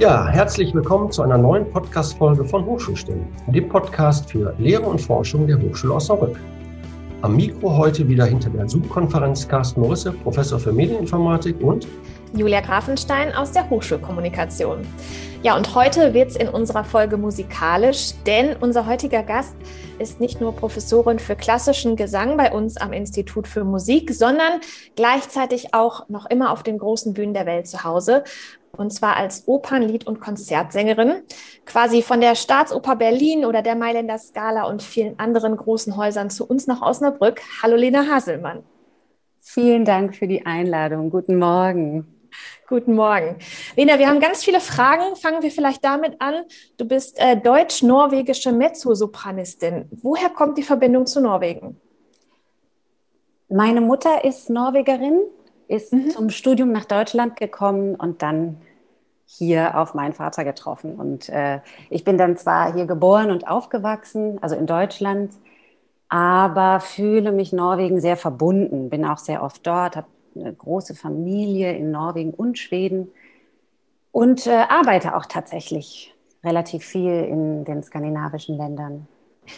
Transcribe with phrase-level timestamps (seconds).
[0.00, 5.46] Ja, herzlich willkommen zu einer neuen Podcast-Folge von Hochschulstimmen, dem Podcast für Lehre und Forschung
[5.46, 6.40] der Hochschule Osnabrück.
[7.20, 11.86] Am Mikro heute wieder hinter der Zoom-Konferenz Carsten Morisse, Professor für Medieninformatik und
[12.32, 14.78] Julia Grafenstein aus der Hochschulkommunikation.
[15.42, 19.54] Ja, und heute wird es in unserer Folge musikalisch, denn unser heutiger Gast
[19.98, 24.60] ist nicht nur Professorin für klassischen Gesang bei uns am Institut für Musik, sondern
[24.96, 28.24] gleichzeitig auch noch immer auf den großen Bühnen der Welt zu Hause
[28.76, 31.22] und zwar als Opernlied- und Konzertsängerin,
[31.66, 36.46] quasi von der Staatsoper Berlin oder der Mailänder Scala und vielen anderen großen Häusern zu
[36.46, 37.40] uns nach Osnabrück.
[37.62, 38.62] Hallo Lena Haselmann.
[39.40, 41.10] Vielen Dank für die Einladung.
[41.10, 42.06] Guten Morgen.
[42.68, 43.36] Guten Morgen.
[43.76, 45.16] Lena, wir haben ganz viele Fragen.
[45.16, 46.44] Fangen wir vielleicht damit an.
[46.76, 49.88] Du bist äh, deutsch-norwegische Mezzosopranistin.
[49.90, 51.80] Woher kommt die Verbindung zu Norwegen?
[53.48, 55.22] Meine Mutter ist Norwegerin
[55.70, 56.10] ist mhm.
[56.10, 58.60] zum Studium nach Deutschland gekommen und dann
[59.26, 60.96] hier auf meinen Vater getroffen.
[60.96, 65.32] Und äh, ich bin dann zwar hier geboren und aufgewachsen, also in Deutschland,
[66.08, 71.76] aber fühle mich Norwegen sehr verbunden, bin auch sehr oft dort, habe eine große Familie
[71.76, 73.08] in Norwegen und Schweden
[74.10, 79.06] und äh, arbeite auch tatsächlich relativ viel in den skandinavischen Ländern.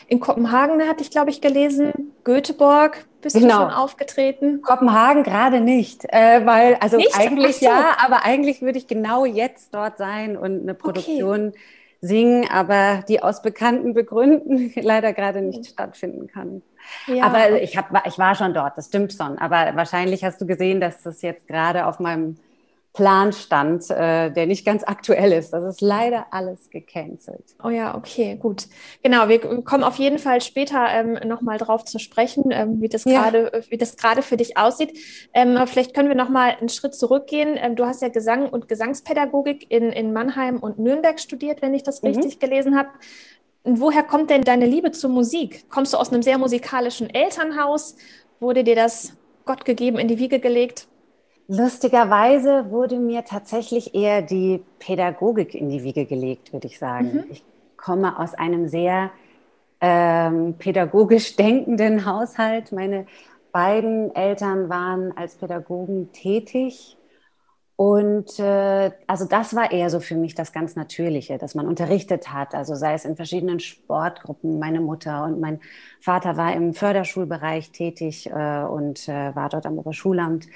[0.08, 3.46] In Kopenhagen hatte ich, glaube ich, gelesen, Göteborg bist genau.
[3.46, 4.62] du schon aufgetreten.
[4.62, 7.16] Kopenhagen gerade nicht, äh, weil, also nicht?
[7.16, 7.66] eigentlich so.
[7.66, 11.58] ja, aber eigentlich würde ich genau jetzt dort sein und eine Produktion okay.
[12.00, 16.62] singen, aber die aus bekannten Begründen leider gerade nicht stattfinden kann.
[17.06, 17.24] Ja.
[17.24, 19.38] Aber ich, hab, ich war schon dort, das stimmt schon.
[19.38, 22.36] Aber wahrscheinlich hast du gesehen, dass das jetzt gerade auf meinem
[22.94, 25.52] Plan stand, äh, der nicht ganz aktuell ist.
[25.54, 27.56] Das ist leider alles gecancelt.
[27.64, 28.66] Oh ja, okay, gut.
[29.02, 33.04] Genau, wir kommen auf jeden Fall später ähm, nochmal drauf zu sprechen, ähm, wie das
[33.04, 34.98] gerade, wie das gerade für dich aussieht.
[35.32, 37.56] Ähm, vielleicht können wir nochmal einen Schritt zurückgehen.
[37.56, 41.84] Ähm, du hast ja Gesang und Gesangspädagogik in, in Mannheim und Nürnberg studiert, wenn ich
[41.84, 42.08] das mhm.
[42.08, 42.90] richtig gelesen habe.
[43.64, 45.70] Woher kommt denn deine Liebe zur Musik?
[45.70, 47.96] Kommst du aus einem sehr musikalischen Elternhaus?
[48.38, 49.14] Wurde dir das
[49.46, 50.88] Gott gegeben in die Wiege gelegt?
[51.54, 57.12] Lustigerweise wurde mir tatsächlich eher die Pädagogik in die Wiege gelegt, würde ich sagen.
[57.12, 57.24] Mhm.
[57.28, 57.44] Ich
[57.76, 59.10] komme aus einem sehr
[59.82, 62.72] ähm, pädagogisch denkenden Haushalt.
[62.72, 63.04] Meine
[63.52, 66.96] beiden Eltern waren als Pädagogen tätig.
[67.76, 72.32] Und äh, also das war eher so für mich das ganz Natürliche, dass man unterrichtet
[72.32, 74.58] hat, also sei es in verschiedenen Sportgruppen.
[74.58, 75.60] Meine Mutter und mein
[76.00, 80.46] Vater war im Förderschulbereich tätig äh, und äh, war dort am Oberschulamt.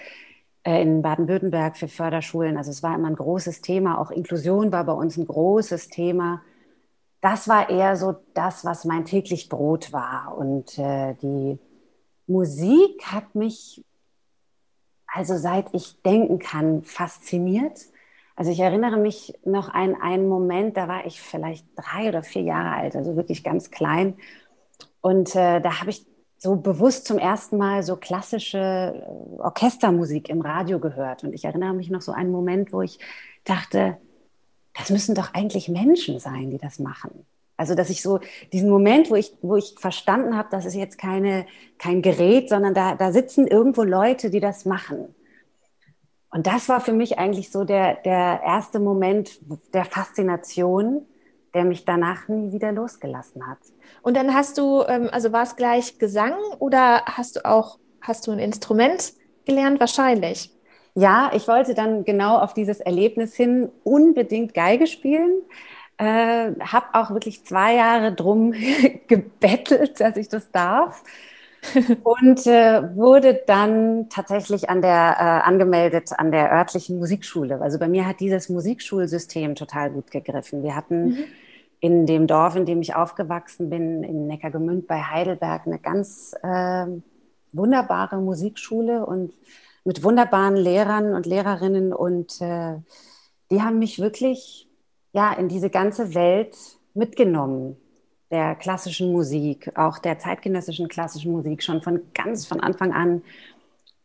[0.67, 2.57] Äh, in Baden-Württemberg für Förderschulen.
[2.57, 3.99] Also es war immer ein großes Thema.
[3.99, 6.43] Auch Inklusion war bei uns ein großes Thema.
[7.21, 10.37] Das war eher so das, was mein täglich Brot war.
[10.37, 11.61] Und äh, die
[12.27, 13.85] Musik hat mich,
[15.07, 17.83] also seit ich denken kann, fasziniert.
[18.35, 22.43] Also ich erinnere mich noch an einen Moment, da war ich vielleicht drei oder vier
[22.43, 24.17] Jahre alt, also wirklich ganz klein.
[25.01, 26.07] Und äh, da habe ich
[26.39, 31.25] so bewusst zum ersten Mal so klassische äh, Orchestermusik im Radio gehört.
[31.25, 32.99] Und ich erinnere mich noch so einen Moment, wo ich
[33.45, 33.97] dachte,
[34.75, 37.27] das müssen doch eigentlich Menschen sein, die das machen.
[37.57, 38.21] Also, dass ich so
[38.53, 41.47] diesen Moment, wo ich, wo ich verstanden habe, das ist jetzt keine,
[41.79, 45.15] kein Gerät, sondern da, da sitzen irgendwo Leute, die das machen.
[46.31, 49.41] Und das war für mich eigentlich so der, der erste Moment
[49.73, 51.07] der Faszination,
[51.57, 53.57] der mich danach nie wieder losgelassen hat.
[54.03, 58.27] Und dann hast du, ähm, also war es gleich Gesang oder hast du auch, hast
[58.27, 59.15] du ein Instrument
[59.47, 59.81] gelernt?
[59.81, 60.51] Wahrscheinlich.
[60.95, 65.41] Ja, ich wollte dann genau auf dieses Erlebnis hin unbedingt Geige spielen.
[65.97, 68.53] Äh, habe auch wirklich zwei Jahre drum
[69.09, 71.03] gebettelt, dass ich das darf.
[72.05, 77.63] und äh, wurde dann tatsächlich an der äh, angemeldet an der örtlichen Musikschule.
[77.63, 80.63] Also bei mir hat dieses Musikschulsystem total gut gegriffen.
[80.63, 81.25] Wir hatten mhm
[81.81, 86.87] in dem Dorf, in dem ich aufgewachsen bin, in Neckargemünd bei Heidelberg, eine ganz äh,
[87.53, 89.33] wunderbare Musikschule und
[89.85, 92.77] mit wunderbaren Lehrern und Lehrerinnen und äh,
[93.51, 94.69] die haben mich wirklich
[95.13, 96.57] ja in diese ganze Welt
[96.95, 97.77] mitgenommen
[98.31, 103.23] der klassischen Musik, auch der zeitgenössischen klassischen Musik schon von ganz von Anfang an.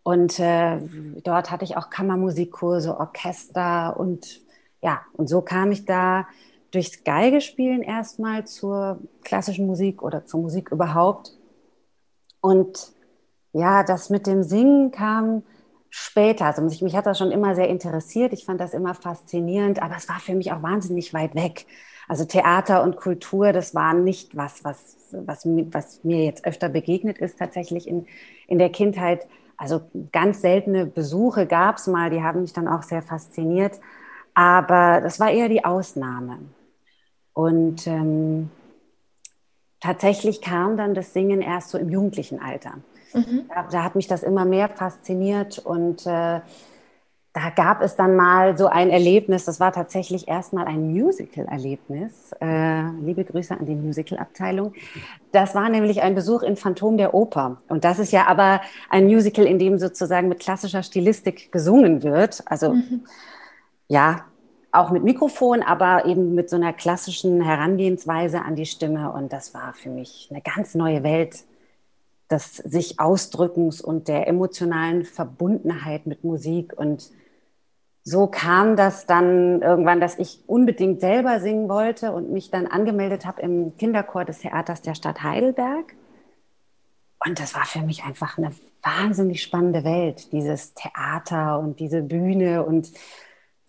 [0.04, 0.80] Und äh,
[1.24, 4.42] dort hatte ich auch Kammermusikkurse, Orchester und
[4.82, 6.28] ja, und so kam ich da
[6.72, 11.38] durchs Geigespielen erstmal zur klassischen Musik oder zur Musik überhaupt.
[12.40, 12.94] Und
[13.54, 15.44] ja, das mit dem Singen kam
[15.90, 16.46] später.
[16.46, 18.34] Also mich, mich hat das schon immer sehr interessiert.
[18.34, 21.66] Ich fand das immer faszinierend, aber es war für mich auch wahnsinnig weit weg.
[22.08, 27.20] Also Theater und Kultur, das war nicht was, was, was, was mir jetzt öfter begegnet
[27.20, 28.08] ist, tatsächlich in,
[28.48, 29.28] in der Kindheit.
[29.58, 29.82] Also
[30.12, 33.80] ganz seltene Besuche gab es mal, die haben mich dann auch sehr fasziniert.
[34.34, 36.40] Aber das war eher die Ausnahme.
[37.34, 38.50] Und ähm,
[39.80, 42.76] tatsächlich kam dann das Singen erst so im jugendlichen Alter.
[43.14, 43.46] Mhm.
[43.50, 46.42] Da, da, hat mich das immer mehr fasziniert und äh,
[47.34, 52.34] da gab es dann mal so ein Erlebnis, das war tatsächlich erstmal ein Musical-Erlebnis.
[52.42, 54.74] Äh, liebe Grüße an die Musical-Abteilung.
[55.32, 57.62] Das war nämlich ein Besuch in Phantom der Oper.
[57.70, 62.44] Und das ist ja aber ein Musical, in dem sozusagen mit klassischer Stilistik gesungen wird.
[62.48, 63.06] Also mhm.
[63.88, 64.26] ja,
[64.72, 69.12] auch mit Mikrofon, aber eben mit so einer klassischen Herangehensweise an die Stimme.
[69.12, 71.44] Und das war für mich eine ganz neue Welt
[72.30, 76.74] des sich Ausdrückens und der emotionalen Verbundenheit mit Musik.
[76.78, 77.12] Und
[78.04, 83.26] so kam das dann irgendwann, dass ich unbedingt selber singen wollte und mich dann angemeldet
[83.26, 85.94] habe im Kinderchor des Theaters der Stadt Heidelberg.
[87.24, 88.52] Und das war für mich einfach eine
[88.82, 92.92] wahnsinnig spannende Welt, dieses Theater und diese Bühne und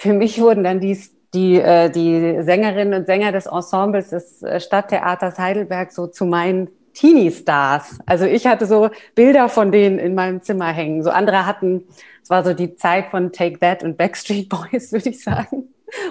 [0.03, 0.99] für mich wurden dann die,
[1.33, 6.71] die, äh, die Sängerinnen und Sänger des Ensembles des äh, Stadttheaters Heidelberg so zu meinen
[6.95, 8.01] Teenie-Stars.
[8.05, 11.05] Also ich hatte so Bilder von denen in meinem Zimmer hängen.
[11.05, 11.85] So andere hatten,
[12.21, 15.69] es war so die Zeit von Take That und Backstreet Boys, würde ich sagen.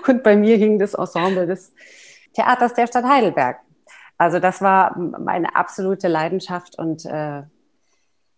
[0.08, 1.74] Und bei mir hing das Ensemble des
[2.34, 3.60] Theaters der Stadt Heidelberg.
[4.18, 7.42] Also das war meine absolute Leidenschaft und äh,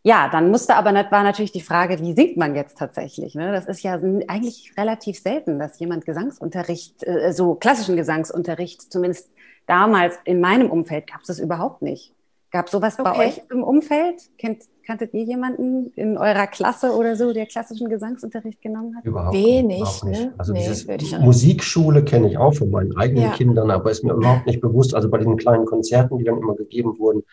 [0.06, 3.36] ja, dann musste aber war natürlich die Frage, wie singt man jetzt tatsächlich?
[3.36, 3.54] Ne?
[3.54, 3.94] Das ist ja
[4.28, 9.30] eigentlich relativ selten, dass jemand Gesangsunterricht, äh, so klassischen Gesangsunterricht, zumindest
[9.66, 12.14] damals in meinem Umfeld gab es das überhaupt nicht.
[12.52, 13.10] Gab sowas okay.
[13.10, 14.30] bei euch im Umfeld?
[14.38, 19.06] Kennt, kanntet ihr jemanden in eurer Klasse oder so, der klassischen Gesangsunterricht genommen hat?
[19.06, 19.80] Überhaupt Wenig.
[19.80, 20.22] Überhaupt nicht.
[20.22, 20.34] Ne?
[20.38, 20.68] Also nee,
[21.00, 23.32] dieses Musikschule kenne ich auch von meinen eigenen ja.
[23.32, 24.94] Kindern, aber ist mir überhaupt nicht bewusst.
[24.94, 27.24] Also bei diesen kleinen Konzerten, die dann immer gegeben wurden,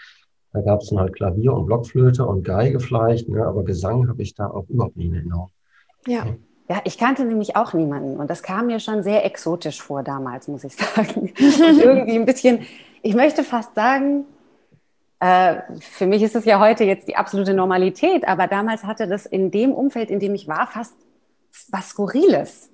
[0.52, 3.46] da gab es dann halt Klavier und Blockflöte und Geige vielleicht, ne?
[3.46, 5.50] aber Gesang habe ich da auch überhaupt nie in Erinnerung.
[6.06, 6.26] Ja.
[6.68, 10.46] Ja, ich kannte nämlich auch niemanden und das kam mir schon sehr exotisch vor damals,
[10.46, 11.20] muss ich sagen.
[11.20, 12.60] Und irgendwie ein bisschen,
[13.02, 14.24] ich möchte fast sagen,
[15.18, 19.26] äh, für mich ist es ja heute jetzt die absolute Normalität, aber damals hatte das
[19.26, 20.94] in dem Umfeld, in dem ich war, fast
[21.72, 22.70] was Skurriles.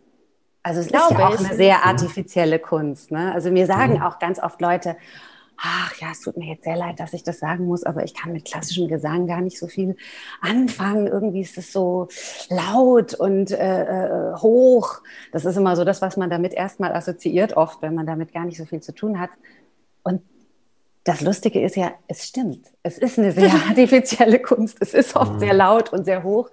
[0.62, 1.46] Also es Glaube ist ja auch ich.
[1.46, 3.10] eine sehr artifizielle Kunst.
[3.12, 3.32] Ne?
[3.32, 4.02] Also mir sagen mhm.
[4.02, 4.96] auch ganz oft Leute,
[5.58, 8.14] ach ja, es tut mir jetzt sehr leid, dass ich das sagen muss, aber ich
[8.14, 9.96] kann mit klassischem Gesang gar nicht so viel
[10.40, 11.06] anfangen.
[11.06, 12.08] Irgendwie ist es so
[12.50, 15.00] laut und äh, äh, hoch.
[15.32, 18.44] Das ist immer so das, was man damit erstmal assoziiert, oft, wenn man damit gar
[18.44, 19.30] nicht so viel zu tun hat.
[20.02, 20.22] Und
[21.04, 22.66] das Lustige ist ja, es stimmt.
[22.82, 24.78] Es ist eine sehr artifizielle Kunst.
[24.80, 25.58] Es ist oft sehr mhm.
[25.58, 26.50] laut und sehr hoch,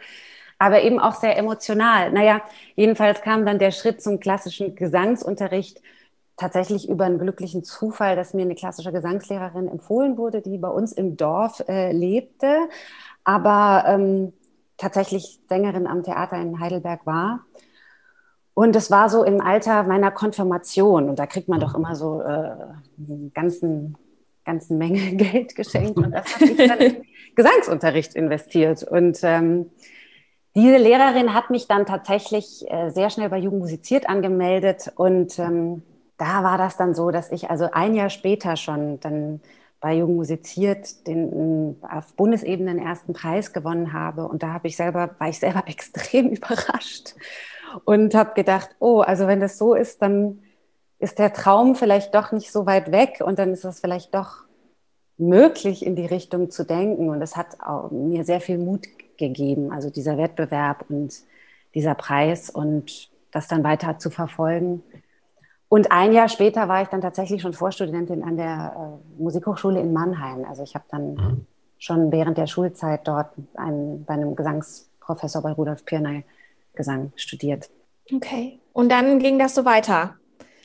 [0.60, 2.12] aber eben auch sehr emotional.
[2.12, 2.42] Naja,
[2.76, 5.82] jedenfalls kam dann der Schritt zum klassischen Gesangsunterricht
[6.44, 10.92] tatsächlich über einen glücklichen Zufall, dass mir eine klassische Gesangslehrerin empfohlen wurde, die bei uns
[10.92, 12.68] im Dorf äh, lebte,
[13.24, 14.34] aber ähm,
[14.76, 17.46] tatsächlich Sängerin am Theater in Heidelberg war.
[18.54, 21.10] Und es war so im Alter meiner Konfirmation.
[21.10, 23.98] Und da kriegt man doch immer so äh, einen ganzen,
[24.44, 25.96] ganzen Menge Geld geschenkt.
[25.96, 27.04] Und das habe ich dann in
[27.36, 28.84] Gesangsunterricht investiert.
[28.84, 29.72] Und ähm,
[30.56, 35.84] diese Lehrerin hat mich dann tatsächlich äh, sehr schnell bei Jugend musiziert angemeldet und ähm,
[36.24, 39.42] da war das dann so, dass ich also ein Jahr später schon dann
[39.82, 44.78] bei Jugend musiziert den auf Bundesebene den ersten Preis gewonnen habe und da habe ich
[44.78, 47.16] selber war ich selber extrem überrascht
[47.84, 50.40] und habe gedacht, oh, also wenn das so ist, dann
[50.98, 54.46] ist der Traum vielleicht doch nicht so weit weg und dann ist es vielleicht doch
[55.18, 57.58] möglich in die Richtung zu denken und es hat
[57.92, 58.88] mir sehr viel Mut
[59.18, 61.14] gegeben, also dieser Wettbewerb und
[61.76, 64.84] dieser Preis und das dann weiter zu verfolgen.
[65.74, 69.92] Und ein Jahr später war ich dann tatsächlich schon Vorstudentin an der äh, Musikhochschule in
[69.92, 70.46] Mannheim.
[70.48, 71.48] Also ich habe dann mhm.
[71.80, 76.26] schon während der Schulzeit dort ein, bei einem Gesangsprofessor bei Rudolf Pirnay
[76.76, 77.72] Gesang studiert.
[78.14, 78.60] Okay.
[78.72, 80.14] Und dann ging das so weiter.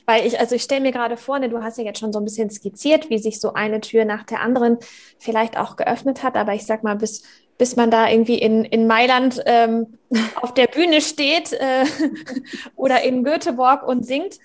[0.05, 2.19] Weil ich, also ich stelle mir gerade vor, ne, du hast ja jetzt schon so
[2.19, 4.77] ein bisschen skizziert, wie sich so eine Tür nach der anderen
[5.17, 6.35] vielleicht auch geöffnet hat.
[6.35, 7.23] Aber ich sag mal, bis
[7.59, 9.99] bis man da irgendwie in, in Mailand ähm,
[10.41, 11.85] auf der Bühne steht äh,
[12.75, 14.39] oder in Göteborg und singt.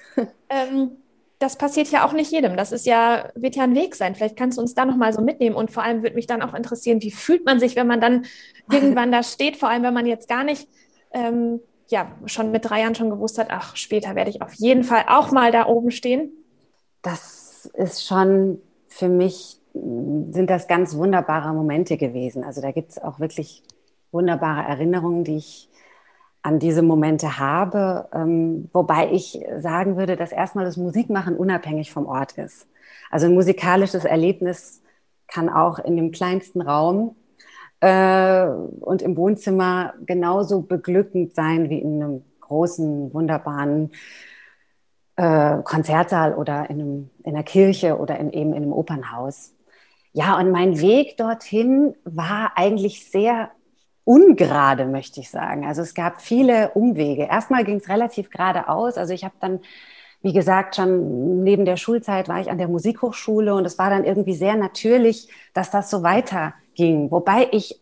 [0.50, 0.96] Ähm,
[1.38, 2.56] das passiert ja auch nicht jedem.
[2.56, 4.16] Das ist ja, wird ja ein Weg sein.
[4.16, 5.54] Vielleicht kannst du uns da nochmal so mitnehmen.
[5.54, 8.26] Und vor allem würde mich dann auch interessieren, wie fühlt man sich, wenn man dann
[8.70, 10.68] irgendwann da steht, vor allem wenn man jetzt gar nicht,
[11.12, 14.82] ähm, ja, schon mit drei Jahren schon gewusst hat, ach, später werde ich auf jeden
[14.82, 16.32] Fall auch mal da oben stehen.
[17.02, 22.44] Das ist schon für mich sind das ganz wunderbare Momente gewesen.
[22.44, 23.62] Also da gibt es auch wirklich
[24.12, 25.68] wunderbare Erinnerungen, die ich
[26.42, 28.08] an diese Momente habe.
[28.14, 32.68] Ähm, wobei ich sagen würde, dass erstmal das Musikmachen unabhängig vom Ort ist.
[33.10, 34.82] Also ein musikalisches Erlebnis
[35.26, 37.16] kann auch in dem kleinsten Raum
[37.80, 43.90] äh, und im Wohnzimmer genauso beglückend sein wie in einem großen, wunderbaren
[45.16, 49.54] äh, Konzertsaal oder in, einem, in einer Kirche oder in, eben in einem Opernhaus.
[50.16, 53.50] Ja, und mein Weg dorthin war eigentlich sehr
[54.04, 55.66] ungerade, möchte ich sagen.
[55.66, 57.24] Also es gab viele Umwege.
[57.24, 58.96] Erstmal ging es relativ geradeaus.
[58.96, 59.58] Also ich habe dann,
[60.22, 64.04] wie gesagt, schon neben der Schulzeit war ich an der Musikhochschule und es war dann
[64.04, 67.10] irgendwie sehr natürlich, dass das so weiterging.
[67.10, 67.80] Wobei ich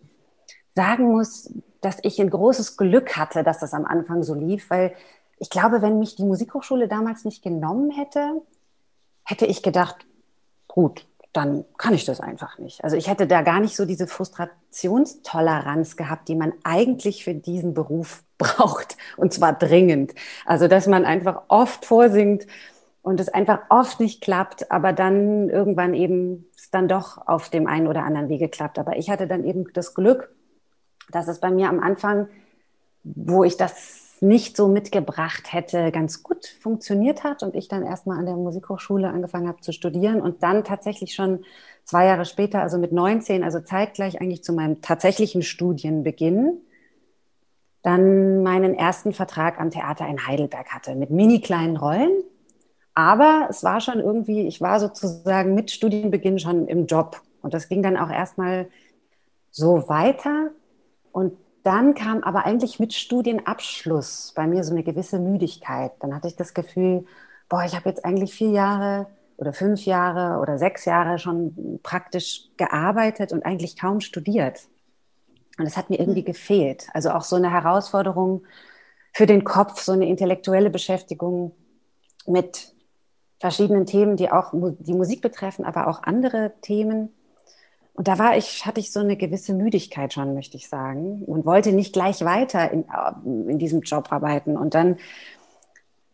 [0.75, 4.95] sagen muss, dass ich ein großes Glück hatte, dass das am Anfang so lief, weil
[5.39, 8.41] ich glaube, wenn mich die Musikhochschule damals nicht genommen hätte,
[9.25, 10.07] hätte ich gedacht,
[10.67, 12.85] gut, dann kann ich das einfach nicht.
[12.85, 17.73] Also ich hätte da gar nicht so diese Frustrationstoleranz gehabt, die man eigentlich für diesen
[17.75, 20.15] Beruf braucht und zwar dringend.
[20.45, 22.47] Also dass man einfach oft vorsingt
[23.03, 27.67] und es einfach oft nicht klappt, aber dann irgendwann eben es dann doch auf dem
[27.67, 28.79] einen oder anderen Wege klappt.
[28.79, 30.35] Aber ich hatte dann eben das Glück,
[31.11, 32.29] dass es bei mir am Anfang,
[33.03, 38.19] wo ich das nicht so mitgebracht hätte, ganz gut funktioniert hat und ich dann erstmal
[38.19, 41.45] an der Musikhochschule angefangen habe zu studieren und dann tatsächlich schon
[41.85, 46.59] zwei Jahre später, also mit 19, also zeitgleich eigentlich zu meinem tatsächlichen Studienbeginn,
[47.83, 52.23] dann meinen ersten Vertrag am Theater in Heidelberg hatte mit mini kleinen Rollen.
[52.95, 57.21] Aber es war schon irgendwie, ich war sozusagen mit Studienbeginn schon im Job.
[57.41, 58.69] Und das ging dann auch erstmal
[59.51, 60.51] so weiter.
[61.11, 65.93] Und dann kam aber eigentlich mit Studienabschluss bei mir so eine gewisse Müdigkeit.
[66.01, 67.07] Dann hatte ich das Gefühl,
[67.49, 72.49] boah, ich habe jetzt eigentlich vier Jahre oder fünf Jahre oder sechs Jahre schon praktisch
[72.57, 74.69] gearbeitet und eigentlich kaum studiert.
[75.59, 76.89] Und es hat mir irgendwie gefehlt.
[76.95, 78.45] Also auch so eine Herausforderung
[79.13, 81.55] für den Kopf, so eine intellektuelle Beschäftigung
[82.27, 82.73] mit
[83.39, 87.11] verschiedenen Themen, die auch die Musik betreffen, aber auch andere Themen.
[87.95, 91.45] Und da war ich, hatte ich so eine gewisse Müdigkeit schon, möchte ich sagen, und
[91.45, 94.57] wollte nicht gleich weiter in, äh, in diesem Job arbeiten.
[94.57, 94.97] Und dann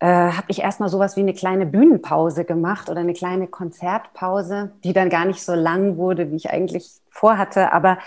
[0.00, 4.92] äh, habe ich erstmal sowas wie eine kleine Bühnenpause gemacht oder eine kleine Konzertpause, die
[4.92, 7.72] dann gar nicht so lang wurde, wie ich eigentlich vorhatte.
[7.72, 7.98] Aber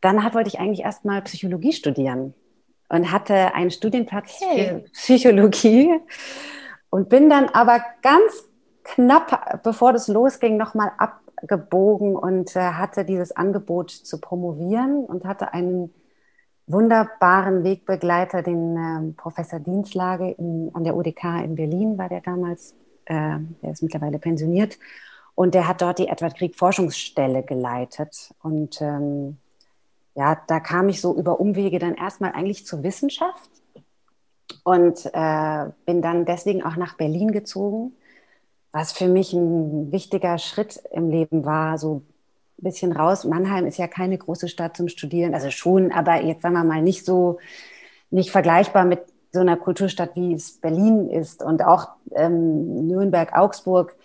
[0.00, 2.34] dann hat, wollte ich eigentlich erstmal Psychologie studieren
[2.88, 4.68] und hatte einen Studienplatz hey.
[4.68, 6.00] für Psychologie
[6.90, 8.44] und bin dann aber ganz
[8.84, 15.24] knapp, bevor das losging, nochmal ab gebogen und äh, hatte dieses Angebot zu promovieren und
[15.24, 15.92] hatte einen
[16.66, 22.74] wunderbaren Wegbegleiter, den äh, Professor Dienslage in, an der UDK in Berlin war der damals,
[23.04, 24.78] äh, der ist mittlerweile pensioniert.
[25.34, 28.34] Und der hat dort die Edward Krieg Forschungsstelle geleitet.
[28.42, 29.36] Und ähm,
[30.14, 33.50] ja, da kam ich so über Umwege dann erstmal eigentlich zur Wissenschaft
[34.64, 37.92] und äh, bin dann deswegen auch nach Berlin gezogen
[38.76, 42.02] was für mich ein wichtiger Schritt im Leben war, so
[42.58, 43.24] ein bisschen raus.
[43.24, 46.82] Mannheim ist ja keine große Stadt zum Studieren, also schon, aber jetzt sagen wir mal
[46.82, 47.38] nicht so,
[48.10, 49.00] nicht vergleichbar mit
[49.32, 53.96] so einer Kulturstadt, wie es Berlin ist und auch ähm, Nürnberg, Augsburg.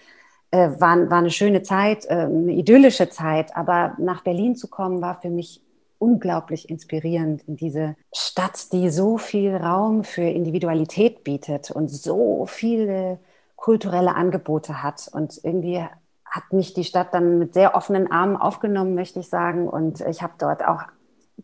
[0.52, 5.02] Äh, war, war eine schöne Zeit, äh, eine idyllische Zeit, aber nach Berlin zu kommen,
[5.02, 5.62] war für mich
[5.98, 13.20] unglaublich inspirierend in diese Stadt, die so viel Raum für Individualität bietet und so viele
[13.62, 15.10] kulturelle Angebote hat.
[15.14, 15.86] Und irgendwie
[16.26, 19.70] hat mich die Stadt dann mit sehr offenen Armen aufgenommen, möchte ich sagen.
[19.70, 20.82] Und ich habe dort auch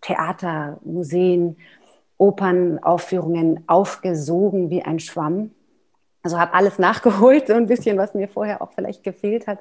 [0.01, 1.57] Theater, Museen,
[2.17, 5.51] Opernaufführungen aufgesogen wie ein Schwamm.
[6.24, 9.59] Also habe alles nachgeholt, so ein bisschen, was mir vorher auch vielleicht gefehlt hat.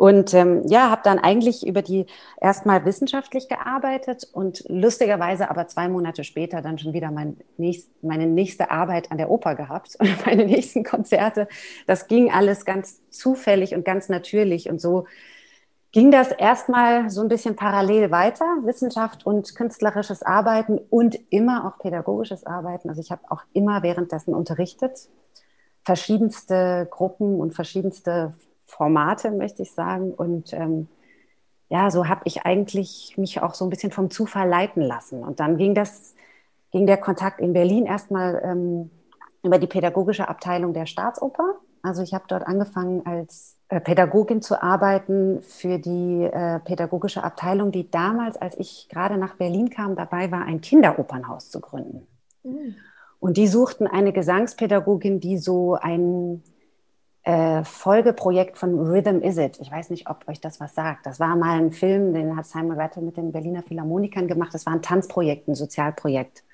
[0.00, 2.06] Und ähm, ja, habe dann eigentlich über die
[2.40, 8.26] erstmal wissenschaftlich gearbeitet und lustigerweise aber zwei Monate später dann schon wieder mein nächst, meine
[8.26, 11.48] nächste Arbeit an der Oper gehabt und meine nächsten Konzerte.
[11.86, 15.04] Das ging alles ganz zufällig und ganz natürlich und so
[15.92, 21.78] ging das erstmal so ein bisschen parallel weiter, Wissenschaft und künstlerisches Arbeiten und immer auch
[21.78, 22.88] pädagogisches Arbeiten.
[22.88, 25.10] Also ich habe auch immer währenddessen unterrichtet,
[25.84, 28.32] verschiedenste Gruppen und verschiedenste
[28.70, 30.12] Formate, möchte ich sagen.
[30.12, 30.88] Und ähm,
[31.68, 35.22] ja, so habe ich eigentlich mich auch so ein bisschen vom Zufall leiten lassen.
[35.22, 36.14] Und dann ging das,
[36.72, 38.90] ging der Kontakt in Berlin erstmal ähm,
[39.42, 41.56] über die pädagogische Abteilung der Staatsoper.
[41.82, 47.72] Also ich habe dort angefangen als äh, Pädagogin zu arbeiten für die äh, pädagogische Abteilung,
[47.72, 52.06] die damals, als ich gerade nach Berlin kam, dabei war, ein Kinderopernhaus zu gründen.
[52.42, 52.74] Mhm.
[53.20, 56.42] Und die suchten eine Gesangspädagogin, die so ein
[57.22, 59.58] äh, Folgeprojekt von Rhythm Is It.
[59.60, 61.06] Ich weiß nicht, ob euch das was sagt.
[61.06, 64.54] Das war mal ein Film, den hat Simon Rattle mit den Berliner Philharmonikern gemacht.
[64.54, 66.44] Das war ein Tanzprojekt, ein Sozialprojekt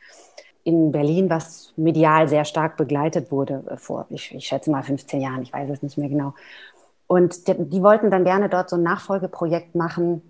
[0.65, 5.21] in Berlin, was medial sehr stark begleitet wurde äh, vor, ich, ich schätze mal 15
[5.21, 6.35] Jahren, ich weiß es nicht mehr genau.
[7.07, 10.23] Und die, die wollten dann gerne dort so ein Nachfolgeprojekt machen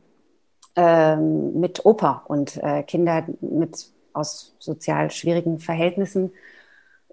[0.76, 6.32] ähm, mit Oper und äh, Kinder mit aus sozial schwierigen Verhältnissen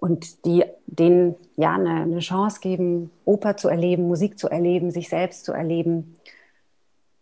[0.04, 5.08] und die denen ja eine, eine Chance geben, Oper zu erleben, Musik zu erleben, sich
[5.08, 6.16] selbst zu erleben.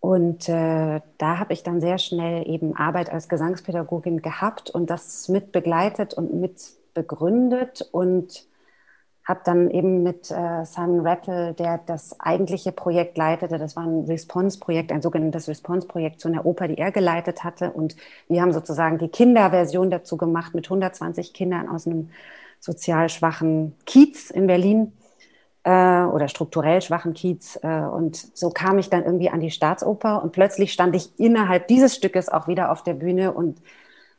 [0.01, 5.29] Und äh, da habe ich dann sehr schnell eben Arbeit als Gesangspädagogin gehabt und das
[5.29, 6.61] mit begleitet und mit
[6.93, 8.49] begründet und
[9.23, 14.07] habe dann eben mit äh, Simon Rattle, der das eigentliche Projekt leitete, das war ein
[14.07, 17.71] Response-Projekt, ein sogenanntes Response-Projekt zu einer Oper, die er geleitet hatte.
[17.71, 17.95] Und
[18.27, 22.11] wir haben sozusagen die Kinderversion dazu gemacht mit 120 Kindern aus einem
[22.63, 24.93] sozial schwachen Kiez in Berlin
[25.65, 27.59] äh, oder strukturell schwachen Kiez.
[27.63, 31.67] Äh, und so kam ich dann irgendwie an die Staatsoper und plötzlich stand ich innerhalb
[31.67, 33.61] dieses Stückes auch wieder auf der Bühne und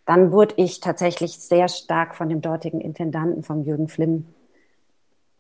[0.05, 4.25] dann wurde ich tatsächlich sehr stark von dem dortigen Intendanten, vom Jürgen Flimm,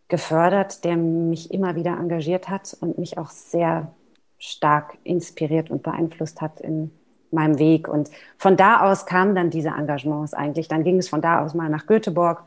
[0.07, 3.91] gefördert, der mich immer wieder engagiert hat und mich auch sehr
[4.37, 6.91] stark inspiriert und beeinflusst hat in
[7.31, 7.89] meinem Weg.
[7.89, 10.67] Und von da aus kamen dann diese Engagements eigentlich.
[10.67, 12.43] Dann ging es von da aus mal nach Göteborg.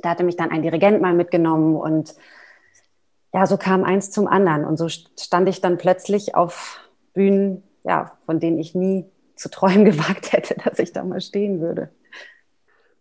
[0.00, 2.14] Da hatte mich dann ein Dirigent mal mitgenommen und
[3.32, 4.64] ja, so kam eins zum anderen.
[4.64, 6.80] Und so stand ich dann plötzlich auf
[7.14, 9.04] Bühnen, ja, von denen ich nie
[9.36, 11.90] zu träumen gewagt hätte, dass ich da mal stehen würde.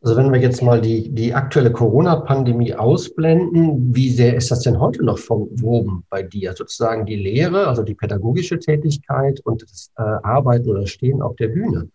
[0.03, 4.79] Also wenn wir jetzt mal die, die aktuelle Corona-Pandemie ausblenden, wie sehr ist das denn
[4.79, 6.53] heute noch verwoben bei dir?
[6.53, 11.47] Sozusagen die Lehre, also die pädagogische Tätigkeit und das äh, Arbeiten oder Stehen auf der
[11.47, 11.89] Bühne?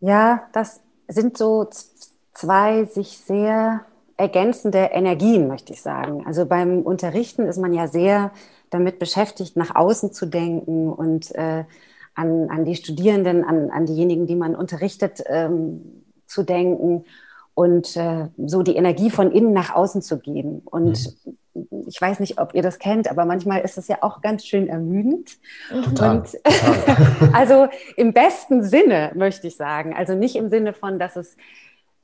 [0.00, 1.68] Ja, das sind so
[2.32, 3.82] zwei sich sehr
[4.16, 6.24] ergänzende Energien, möchte ich sagen.
[6.26, 8.32] Also beim Unterrichten ist man ja sehr
[8.70, 11.64] damit beschäftigt, nach außen zu denken und äh,
[12.14, 17.04] an, an die Studierenden, an, an diejenigen, die man unterrichtet, ähm, zu denken
[17.54, 20.62] und äh, so die Energie von innen nach außen zu geben.
[20.64, 21.14] Und
[21.54, 21.84] mhm.
[21.86, 24.68] ich weiß nicht, ob ihr das kennt, aber manchmal ist es ja auch ganz schön
[24.68, 25.36] ermüdend.
[25.70, 26.18] Total.
[26.18, 26.38] Und,
[27.34, 29.94] also im besten Sinne möchte ich sagen.
[29.94, 31.36] Also nicht im Sinne von, dass es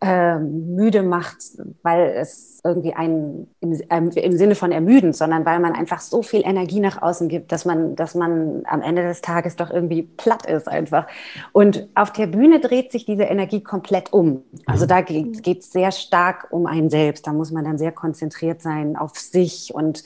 [0.01, 1.39] äh, müde macht,
[1.83, 6.23] weil es irgendwie einen im, ähm, im Sinne von ermüdend, sondern weil man einfach so
[6.23, 10.03] viel Energie nach außen gibt, dass man, dass man am Ende des Tages doch irgendwie
[10.03, 11.09] platt ist einfach.
[11.53, 14.45] Und auf der Bühne dreht sich diese Energie komplett um.
[14.67, 17.27] Also da geht es sehr stark um einen selbst.
[17.27, 20.05] Da muss man dann sehr konzentriert sein auf sich und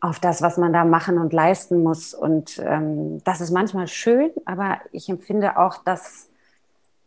[0.00, 2.14] auf das, was man da machen und leisten muss.
[2.14, 6.28] Und ähm, das ist manchmal schön, aber ich empfinde auch, dass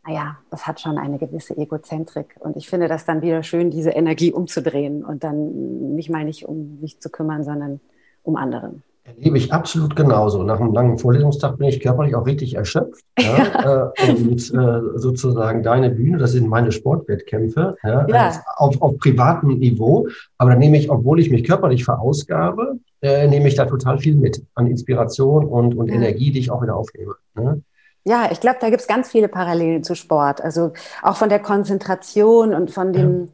[0.07, 2.35] naja, das hat schon eine gewisse Egozentrik.
[2.39, 6.45] Und ich finde das dann wieder schön, diese Energie umzudrehen und dann mich mal nicht
[6.47, 7.79] um mich zu kümmern, sondern
[8.23, 8.83] um anderen.
[9.03, 10.43] Erlebe ich absolut genauso.
[10.43, 13.05] Nach einem langen Vorlesungstag bin ich körperlich auch richtig erschöpft.
[13.17, 18.29] Ja, äh, und äh, sozusagen deine Bühne, das sind meine Sportwettkämpfe ja, ja.
[18.29, 20.07] Äh, auf, auf privatem Niveau.
[20.37, 24.15] Aber dann nehme ich, obwohl ich mich körperlich verausgabe, äh, nehme ich da total viel
[24.15, 27.15] mit an Inspiration und, und Energie, die ich auch wieder aufnehme.
[27.35, 27.61] Ne?
[28.07, 30.39] Ja, ich glaube, da gibt es ganz viele Parallelen zu Sport.
[30.39, 33.33] Also auch von der Konzentration und von dem,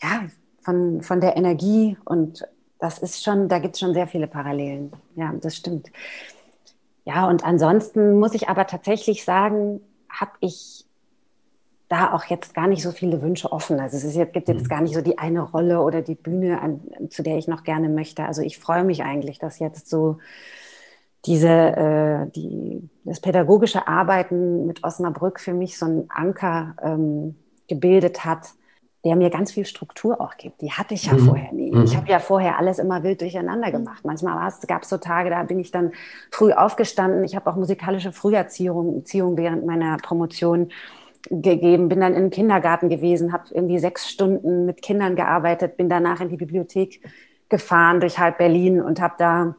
[0.00, 0.22] ja, ja
[0.62, 1.96] von, von der Energie.
[2.04, 2.46] Und
[2.78, 4.92] das ist schon, da gibt es schon sehr viele Parallelen.
[5.16, 5.90] Ja, das stimmt.
[7.04, 10.84] Ja, und ansonsten muss ich aber tatsächlich sagen, habe ich
[11.88, 13.80] da auch jetzt gar nicht so viele Wünsche offen.
[13.80, 14.68] Also es jetzt, gibt jetzt mhm.
[14.68, 17.88] gar nicht so die eine Rolle oder die Bühne, an, zu der ich noch gerne
[17.88, 18.24] möchte.
[18.26, 20.18] Also ich freue mich eigentlich, dass jetzt so
[21.26, 27.36] diese, äh, die, das pädagogische Arbeiten mit Osnabrück für mich so einen Anker ähm,
[27.68, 28.48] gebildet hat,
[29.04, 30.60] der mir ganz viel Struktur auch gibt.
[30.60, 31.20] Die hatte ich ja mhm.
[31.20, 31.72] vorher nie.
[31.72, 31.84] Mhm.
[31.84, 34.04] Ich habe ja vorher alles immer wild durcheinander gemacht.
[34.04, 35.92] Manchmal gab es so Tage, da bin ich dann
[36.30, 37.24] früh aufgestanden.
[37.24, 40.68] Ich habe auch musikalische Früherziehung Erziehung während meiner Promotion
[41.30, 46.20] gegeben, bin dann im Kindergarten gewesen, habe irgendwie sechs Stunden mit Kindern gearbeitet, bin danach
[46.20, 47.02] in die Bibliothek
[47.48, 49.54] gefahren durch halb Berlin und habe da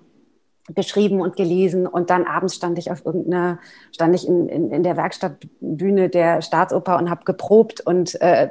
[0.73, 3.59] geschrieben und gelesen und dann abends stand ich auf irgendeiner,
[3.91, 8.49] stand ich in, in, in der Werkstattbühne der Staatsoper und habe geprobt und äh,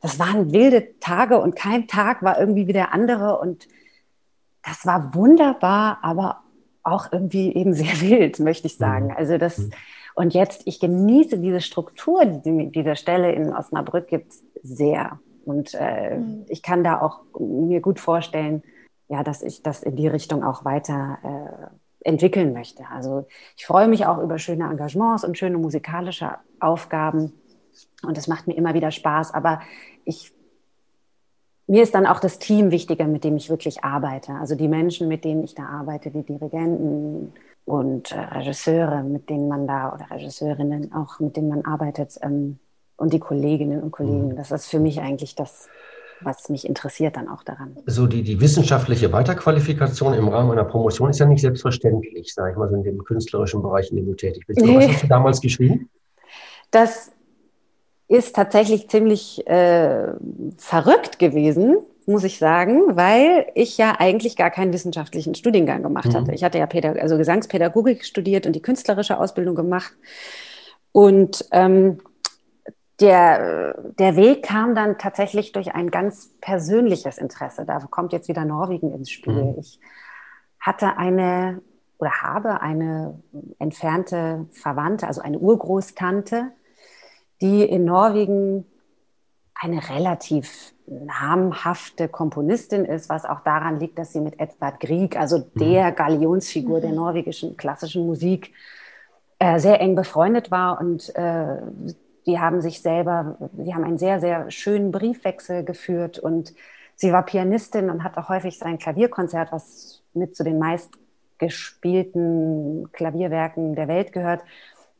[0.00, 3.68] das waren wilde Tage und kein Tag war irgendwie wie der andere und
[4.62, 6.42] das war wunderbar, aber
[6.82, 9.06] auch irgendwie eben sehr wild, möchte ich sagen.
[9.06, 9.16] Mhm.
[9.16, 9.70] Also das, mhm.
[10.14, 15.18] und jetzt, ich genieße diese Struktur, die diese Stelle in Osnabrück gibt, sehr.
[15.44, 16.44] Und äh, mhm.
[16.48, 18.62] ich kann da auch mir gut vorstellen,
[19.10, 22.84] ja, dass ich das in die Richtung auch weiter äh, entwickeln möchte.
[22.90, 27.32] Also ich freue mich auch über schöne Engagements und schöne musikalische Aufgaben
[28.02, 29.34] und es macht mir immer wieder Spaß.
[29.34, 29.60] Aber
[30.04, 30.32] ich
[31.66, 34.32] mir ist dann auch das Team wichtiger, mit dem ich wirklich arbeite.
[34.32, 37.32] Also die Menschen, mit denen ich da arbeite, die Dirigenten
[37.64, 42.58] und äh, Regisseure, mit denen man da oder Regisseurinnen auch, mit denen man arbeitet ähm,
[42.96, 44.30] und die Kolleginnen und Kollegen.
[44.30, 44.36] Mhm.
[44.36, 45.68] Das ist für mich eigentlich das
[46.22, 47.76] was mich interessiert dann auch daran.
[47.86, 52.56] So die, die wissenschaftliche Weiterqualifikation im Rahmen einer Promotion ist ja nicht selbstverständlich, sage ich
[52.56, 54.60] mal so in dem künstlerischen Bereich, in dem du tätig bist.
[54.60, 54.76] Nee.
[54.76, 55.88] Was hast du damals geschrieben?
[56.70, 57.12] Das
[58.08, 60.08] ist tatsächlich ziemlich äh,
[60.56, 66.14] verrückt gewesen, muss ich sagen, weil ich ja eigentlich gar keinen wissenschaftlichen Studiengang gemacht mhm.
[66.14, 66.32] hatte.
[66.32, 69.92] Ich hatte ja Pädag also Gesangspädagogik studiert und die künstlerische Ausbildung gemacht.
[70.92, 71.98] Und ähm,
[73.00, 77.64] der, der Weg kam dann tatsächlich durch ein ganz persönliches Interesse.
[77.64, 79.44] Da kommt jetzt wieder Norwegen ins Spiel.
[79.44, 79.56] Mhm.
[79.58, 79.80] Ich
[80.58, 81.62] hatte eine
[81.98, 83.20] oder habe eine
[83.58, 86.50] entfernte Verwandte, also eine Urgroßtante,
[87.42, 88.64] die in Norwegen
[89.54, 95.38] eine relativ namhafte Komponistin ist, was auch daran liegt, dass sie mit Edvard Grieg, also
[95.38, 95.58] mhm.
[95.58, 96.96] der Galionsfigur der mhm.
[96.96, 98.52] norwegischen klassischen Musik,
[99.38, 101.58] äh, sehr eng befreundet war und äh,
[102.26, 106.54] die haben sich selber, sie haben einen sehr, sehr schönen Briefwechsel geführt und
[106.96, 113.74] sie war Pianistin und hat auch häufig sein Klavierkonzert, was mit zu den meistgespielten Klavierwerken
[113.74, 114.42] der Welt gehört,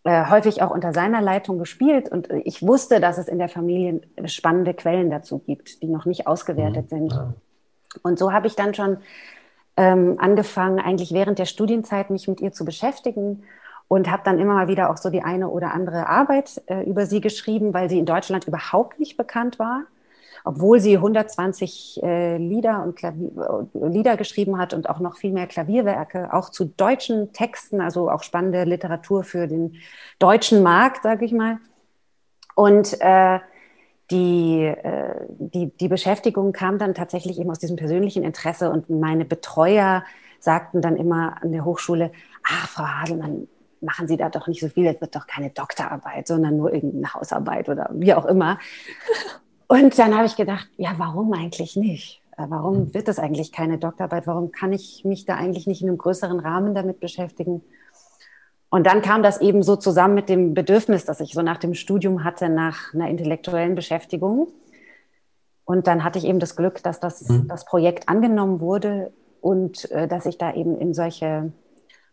[0.04, 2.11] äh, häufig auch unter seiner Leitung gespielt.
[2.11, 6.26] Und ich wusste, dass es in der Familie spannende Quellen dazu gibt, die noch nicht
[6.26, 7.11] ausgewertet mhm.
[7.11, 7.20] sind.
[8.02, 8.96] Und so habe ich dann schon
[9.76, 13.42] ähm, angefangen, eigentlich während der Studienzeit mich mit ihr zu beschäftigen
[13.90, 17.07] und habe dann immer mal wieder auch so die eine oder andere Arbeit äh, über
[17.07, 19.83] sie geschrieben, weil sie in Deutschland überhaupt nicht bekannt war,
[20.44, 25.33] obwohl sie 120 äh, Lieder und Klavier, äh, Lieder geschrieben hat und auch noch viel
[25.33, 29.74] mehr Klavierwerke, auch zu deutschen Texten, also auch spannende Literatur für den
[30.20, 31.59] deutschen Markt, sage ich mal.
[32.55, 33.40] Und äh,
[34.12, 39.24] die, äh, die, die Beschäftigung kam dann tatsächlich eben aus diesem persönlichen Interesse und meine
[39.24, 40.05] Betreuer
[40.38, 42.12] sagten dann immer an der Hochschule,
[42.44, 43.48] ach, Frau Haselmann,
[43.81, 47.12] machen Sie da doch nicht so viel, es wird doch keine Doktorarbeit, sondern nur irgendeine
[47.14, 48.59] Hausarbeit oder wie auch immer.
[49.69, 52.21] Und dann habe ich gedacht, ja, warum eigentlich nicht?
[52.37, 52.95] Äh, warum hm.
[52.95, 54.27] wird das eigentlich keine Doktorarbeit?
[54.27, 57.62] Warum kann ich mich da eigentlich nicht in einem größeren Rahmen damit beschäftigen?
[58.71, 61.75] Und dann kam das eben so zusammen mit dem Bedürfnis, das ich so nach dem
[61.75, 64.49] Studium hatte, nach einer intellektuellen Beschäftigung.
[65.64, 67.49] Und dann hatte ich eben das Glück, dass das, mhm.
[67.49, 71.53] das Projekt angenommen wurde und äh, dass ich da eben in solche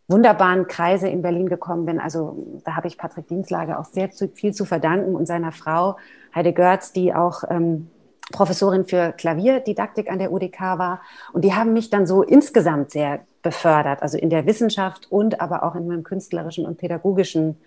[0.08, 2.00] wunderbaren Kreise in Berlin gekommen bin.
[2.00, 5.98] Also da habe ich Patrick Dienstlager auch sehr viel zu verdanken und seiner Frau
[6.34, 7.89] Heide Görz, die auch ähm,
[8.32, 11.02] Professorin für Klavierdidaktik an der UDK war.
[11.34, 15.63] Und die haben mich dann so insgesamt sehr befördert, also in der Wissenschaft und aber
[15.63, 17.58] auch in meinem künstlerischen und pädagogischen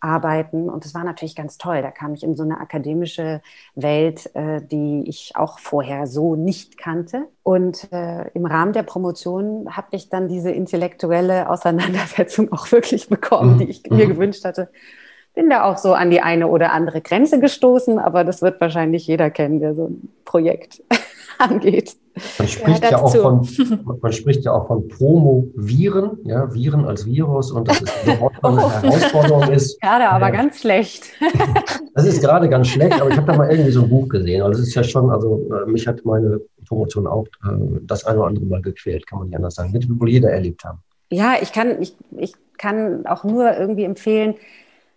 [0.00, 0.68] arbeiten.
[0.68, 1.82] Und das war natürlich ganz toll.
[1.82, 3.42] Da kam ich in so eine akademische
[3.74, 7.28] Welt, äh, die ich auch vorher so nicht kannte.
[7.42, 13.54] Und äh, im Rahmen der Promotion habe ich dann diese intellektuelle Auseinandersetzung auch wirklich bekommen,
[13.54, 13.58] mhm.
[13.58, 14.10] die ich mir mhm.
[14.10, 14.70] gewünscht hatte.
[15.34, 19.06] Bin da auch so an die eine oder andere Grenze gestoßen, aber das wird wahrscheinlich
[19.06, 20.82] jeder kennen, der so ein Projekt
[21.38, 21.96] angeht.
[22.38, 23.48] Man spricht ja, ja auch von,
[24.02, 28.56] man spricht ja auch von Promoviren, ja, Viren als Virus und dass es überhaupt eine
[28.64, 28.70] oh.
[28.70, 29.80] Herausforderung ist.
[29.80, 30.32] Gerade aber ja.
[30.32, 31.04] ganz schlecht.
[31.92, 34.42] Das ist gerade ganz schlecht, aber ich habe da mal irgendwie so ein Buch gesehen.
[34.42, 37.50] Also es ist ja schon, also äh, mich hat meine Promotion auch äh,
[37.82, 39.72] das eine oder andere Mal gequält, kann man nicht anders sagen.
[39.72, 40.78] Wird wohl jeder erlebt haben.
[41.10, 44.36] Ja, ich kann, ich, ich kann auch nur irgendwie empfehlen,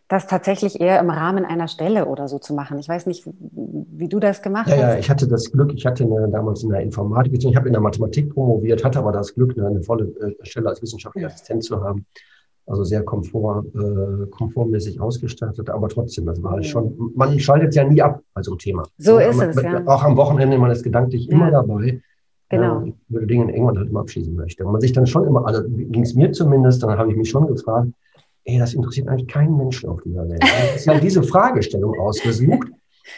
[0.08, 2.78] das tatsächlich eher im Rahmen einer Stelle oder so zu machen.
[2.80, 4.82] Ich weiß nicht, wie du das gemacht ja, hast.
[4.82, 7.74] Ja, ich hatte das Glück, ich hatte eine, damals in der Informatik, ich habe in
[7.74, 11.64] der Mathematik promoviert, hatte aber das Glück, eine, eine volle äh, Stelle als wissenschaftlicher Assistent
[11.64, 12.06] zu haben.
[12.66, 17.84] Also sehr komfort, äh, komfortmäßig ausgestattet, aber trotzdem, das war halt schon, man schaltet ja
[17.84, 18.84] nie ab bei so einem Thema.
[18.98, 19.86] So ja, ist man, es, ja.
[19.86, 22.02] Auch am Wochenende, man ist gedanklich immer dabei.
[22.50, 22.86] Genau.
[22.86, 24.66] Ja, würde Dinge irgendwann halt immer abschließen möchte.
[24.66, 27.30] Und man sich dann schon immer, also ging es mir zumindest, dann habe ich mich
[27.30, 27.90] schon gefragt,
[28.46, 30.42] ey, das interessiert eigentlich keinen Menschen auf dieser Welt.
[30.42, 32.68] Das ist ja diese Fragestellung ausgesucht.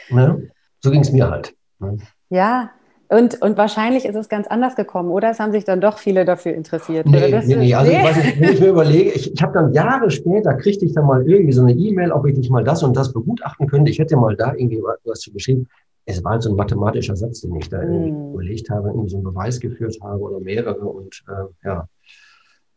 [0.09, 0.49] Ne?
[0.81, 1.55] So ging es mir halt.
[1.79, 1.97] Ne?
[2.29, 2.71] Ja,
[3.07, 5.29] und, und wahrscheinlich ist es ganz anders gekommen, oder?
[5.29, 7.05] Es haben sich dann doch viele dafür interessiert.
[7.05, 7.73] Nee, nee, nee.
[7.75, 7.97] Also nee.
[7.97, 10.93] Ich weiß nicht, wenn ich mir überlege, ich, ich habe dann Jahre später, kriegte ich
[10.93, 13.91] dann mal irgendwie so eine E-Mail, ob ich nicht mal das und das begutachten könnte.
[13.91, 15.67] Ich hätte mal da irgendwie was zu geschrieben.
[16.05, 18.33] Es war halt so ein mathematischer Satz, den ich da irgendwie hm.
[18.33, 20.85] überlegt habe, irgendwie so einen Beweis geführt habe oder mehrere.
[20.85, 21.87] Und äh, ja,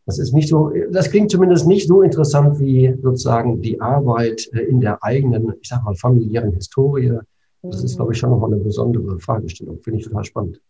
[0.09, 4.61] das ist nicht so, das klingt zumindest nicht so interessant wie sozusagen die Arbeit äh,
[4.61, 7.19] in der eigenen, ich sag mal, familiären Historie.
[7.61, 9.79] Das ist, glaube ich, schon nochmal eine besondere Fragestellung.
[9.83, 10.61] Finde ich total spannend.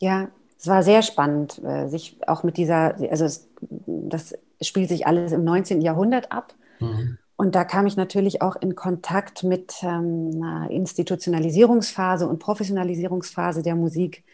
[0.00, 3.48] Ja, es war sehr spannend, äh, sich auch mit dieser, also es,
[3.86, 5.80] das spielt sich alles im 19.
[5.80, 6.54] Jahrhundert ab.
[6.80, 7.18] Mhm.
[7.36, 13.76] Und da kam ich natürlich auch in Kontakt mit ähm, einer Institutionalisierungsphase und Professionalisierungsphase der
[13.76, 14.24] Musik,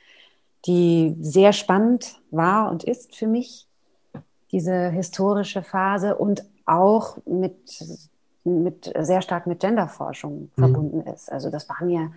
[0.65, 3.68] die sehr spannend war und ist für mich
[4.53, 7.85] diese historische Phase und auch mit,
[8.45, 10.61] mit sehr stark mit Genderforschung mhm.
[10.61, 11.31] verbunden ist.
[11.31, 12.13] Also das war mir,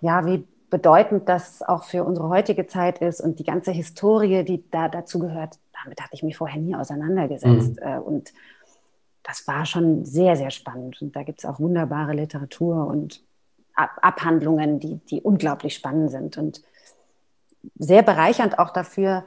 [0.00, 4.64] ja, wie bedeutend das auch für unsere heutige Zeit ist und die ganze Historie, die
[4.70, 7.76] da dazu gehört, damit hatte ich mich vorher nie auseinandergesetzt.
[7.76, 7.82] Mhm.
[7.82, 8.32] Äh, und
[9.22, 11.00] das war schon sehr, sehr spannend.
[11.02, 13.22] Und da gibt es auch wunderbare Literatur und
[13.74, 16.62] Abhandlungen, die, die unglaublich spannend sind und
[17.78, 19.24] sehr bereichernd auch dafür,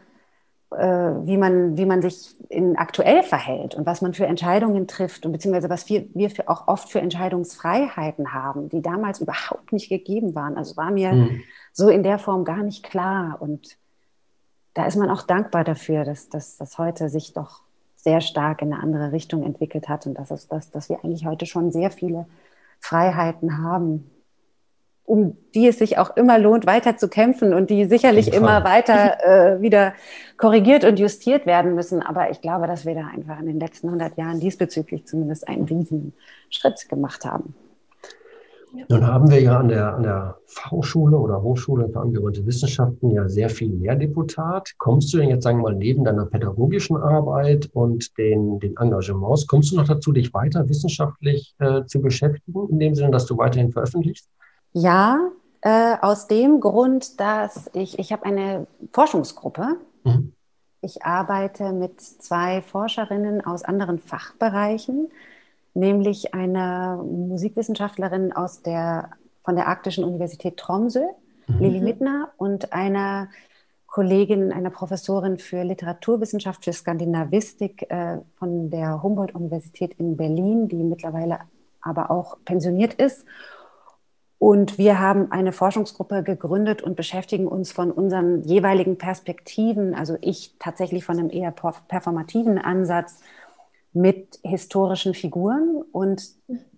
[0.78, 5.32] wie, man, wie man sich in aktuell verhält und was man für Entscheidungen trifft und
[5.32, 10.36] beziehungsweise was wir, wir für, auch oft für Entscheidungsfreiheiten haben, die damals überhaupt nicht gegeben
[10.36, 10.58] waren.
[10.58, 11.42] Also war mir mhm.
[11.74, 13.38] so in der Form gar nicht klar.
[13.40, 13.78] Und
[14.74, 17.62] da ist man auch dankbar dafür, dass das heute sich doch
[17.96, 21.26] sehr stark in eine andere Richtung entwickelt hat und dass, es, dass, dass wir eigentlich
[21.26, 22.28] heute schon sehr viele
[22.80, 24.12] Freiheiten haben,
[25.06, 29.24] um die es sich auch immer lohnt, weiter zu kämpfen und die sicherlich immer weiter
[29.24, 29.94] äh, wieder
[30.38, 32.02] korrigiert und justiert werden müssen.
[32.02, 35.66] Aber ich glaube, dass wir da einfach in den letzten 100 Jahren diesbezüglich zumindest einen
[35.66, 36.14] riesen
[36.50, 37.54] Schritt gemacht haben.
[38.90, 43.30] Nun haben wir ja an der, an der Fachhochschule oder Hochschule für angewandte Wissenschaften ja
[43.30, 44.74] sehr viel Lehrdeputat.
[44.78, 49.48] Kommst du denn jetzt, sagen wir mal, neben deiner pädagogischen Arbeit und den, den Engagements,
[49.48, 53.38] kommst du noch dazu, dich weiter wissenschaftlich äh, zu beschäftigen, in dem Sinne, dass du
[53.38, 54.30] weiterhin veröffentlichst?
[54.78, 59.78] Ja, äh, aus dem Grund, dass ich, ich habe eine Forschungsgruppe.
[60.04, 60.34] Mhm.
[60.82, 65.08] Ich arbeite mit zwei Forscherinnen aus anderen Fachbereichen,
[65.74, 69.12] nämlich einer Musikwissenschaftlerin aus der,
[69.46, 71.06] von der Arktischen Universität Tromsø,
[71.48, 71.60] mhm.
[71.60, 73.30] Lili Mittner, und einer
[73.88, 81.40] Kollegin, einer Professorin für Literaturwissenschaft, für Skandinavistik äh, von der Humboldt-Universität in Berlin, die mittlerweile
[81.80, 83.26] aber auch pensioniert ist
[84.46, 90.54] und wir haben eine Forschungsgruppe gegründet und beschäftigen uns von unseren jeweiligen Perspektiven, also ich
[90.60, 93.22] tatsächlich von einem eher performativen Ansatz
[93.92, 96.30] mit historischen Figuren und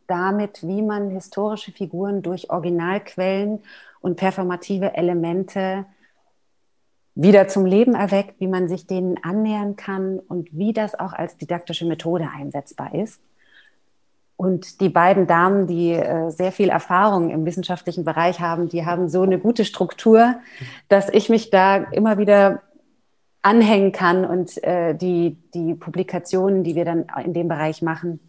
[0.08, 3.60] damit, wie man historische Figuren durch Originalquellen
[4.00, 5.86] und performative Elemente
[7.16, 11.36] wieder zum Leben erweckt, wie man sich denen annähern kann und wie das auch als
[11.36, 13.22] didaktische Methode einsetzbar ist.
[14.38, 19.10] Und die beiden Damen, die äh, sehr viel Erfahrung im wissenschaftlichen Bereich haben, die haben
[19.10, 20.36] so eine gute Struktur,
[20.90, 22.62] dass ich mich da immer wieder
[23.42, 28.20] anhängen kann und äh, die, die Publikationen, die wir dann in dem Bereich machen,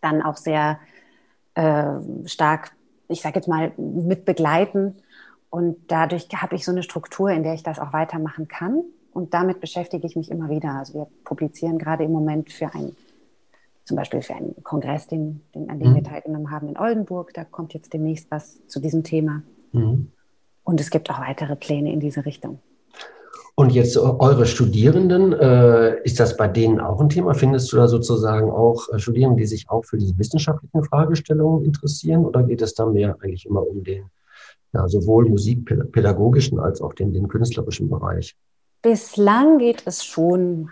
[0.00, 0.78] dann auch sehr
[1.54, 1.84] äh,
[2.24, 2.72] stark,
[3.08, 4.96] ich sage jetzt mal, mit begleiten.
[5.50, 8.82] Und dadurch habe ich so eine Struktur, in der ich das auch weitermachen kann.
[9.12, 10.70] Und damit beschäftige ich mich immer wieder.
[10.70, 12.96] Also wir publizieren gerade im Moment für ein
[13.86, 15.94] zum Beispiel für einen Kongress, den, den, an dem mhm.
[15.94, 17.32] wir teilgenommen haben in Oldenburg.
[17.32, 19.42] Da kommt jetzt demnächst was zu diesem Thema.
[19.72, 20.10] Mhm.
[20.64, 22.58] Und es gibt auch weitere Pläne in diese Richtung.
[23.54, 27.32] Und jetzt eure Studierenden, äh, ist das bei denen auch ein Thema?
[27.32, 32.26] Findest du da sozusagen auch äh, Studierende, die sich auch für diese wissenschaftlichen Fragestellungen interessieren?
[32.26, 34.10] Oder geht es da mehr eigentlich immer um den,
[34.74, 38.36] ja, sowohl musikpädagogischen als auch den, den künstlerischen Bereich?
[38.82, 40.68] Bislang geht es schon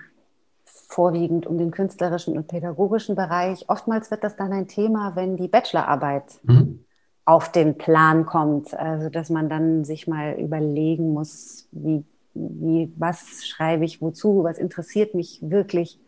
[0.88, 3.68] vorwiegend um den künstlerischen und pädagogischen Bereich.
[3.68, 6.84] Oftmals wird das dann ein Thema, wenn die Bachelorarbeit mhm.
[7.24, 8.74] auf den Plan kommt.
[8.74, 14.58] Also, dass man dann sich mal überlegen muss, wie, wie, was schreibe ich wozu, was
[14.58, 15.98] interessiert mich wirklich.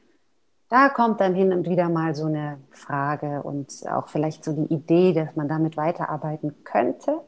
[0.69, 4.75] Da kommt dann hin und wieder mal so eine Frage und auch vielleicht so die
[4.75, 7.21] Idee, dass man damit weiterarbeiten könnte.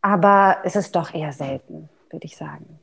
[0.00, 2.78] Aber es ist doch eher selten, würde ich sagen.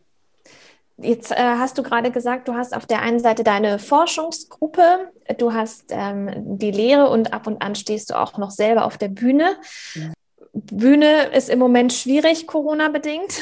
[0.97, 5.53] Jetzt äh, hast du gerade gesagt, du hast auf der einen Seite deine Forschungsgruppe, du
[5.53, 9.09] hast ähm, die Lehre und ab und an stehst du auch noch selber auf der
[9.09, 9.57] Bühne.
[9.95, 10.11] Ja.
[10.53, 13.41] Bühne ist im Moment schwierig, Corona-bedingt.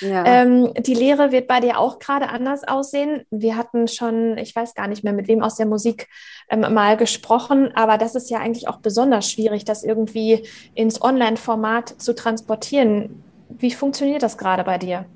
[0.00, 0.24] Ja.
[0.24, 3.22] Ähm, die Lehre wird bei dir auch gerade anders aussehen.
[3.30, 6.08] Wir hatten schon, ich weiß gar nicht mehr, mit wem aus der Musik
[6.48, 12.00] ähm, mal gesprochen, aber das ist ja eigentlich auch besonders schwierig, das irgendwie ins Online-Format
[12.00, 13.24] zu transportieren.
[13.48, 15.06] Wie funktioniert das gerade bei dir?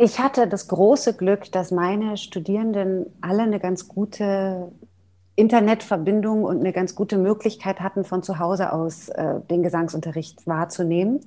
[0.00, 4.70] Ich hatte das große Glück, dass meine Studierenden alle eine ganz gute
[5.34, 11.20] Internetverbindung und eine ganz gute Möglichkeit hatten, von zu Hause aus äh, den Gesangsunterricht wahrzunehmen.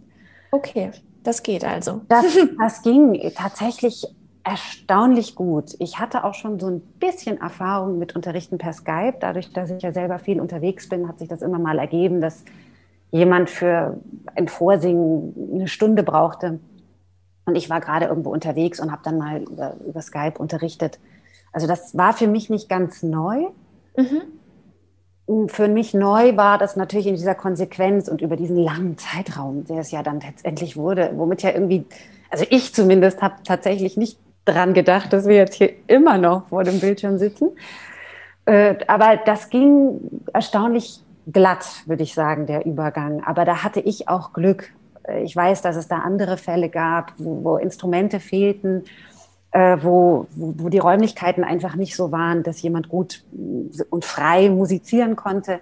[0.52, 0.92] Okay,
[1.24, 2.02] das geht also.
[2.08, 2.26] Das,
[2.58, 4.08] das ging tatsächlich
[4.44, 5.76] erstaunlich gut.
[5.80, 9.16] Ich hatte auch schon so ein bisschen Erfahrung mit Unterrichten per Skype.
[9.20, 12.46] Dadurch, dass ich ja selber viel unterwegs bin, hat sich das immer mal ergeben, dass
[13.12, 14.00] jemand für
[14.36, 16.60] ein Vorsingen eine Stunde brauchte.
[17.46, 21.00] Und ich war gerade irgendwo unterwegs und habe dann mal über, über, Skype unterrichtet.
[21.52, 23.48] Also das war für mich nicht ganz neu.
[23.98, 25.48] Mhm.
[25.50, 29.78] Für mich neu war das natürlich in dieser Konsequenz und über diesen langen Zeitraum, der
[29.78, 31.86] es ja dann letztendlich wurde, womit ja irgendwie,
[32.30, 36.64] also ich zumindest habe tatsächlich nicht dran gedacht, dass wir jetzt hier immer noch vor
[36.64, 37.50] dem Bildschirm sitzen.
[38.46, 41.02] Äh, aber das ging erstaunlich
[41.32, 43.24] glatt, würde ich sagen, der Übergang.
[43.24, 44.74] Aber da hatte ich auch Glück.
[45.24, 48.84] Ich weiß, dass es da andere Fälle gab, wo, wo Instrumente fehlten.
[49.52, 53.24] äh, wo, wo, die Räumlichkeiten einfach nicht so waren, dass jemand gut
[53.90, 55.60] und frei musizieren konnte.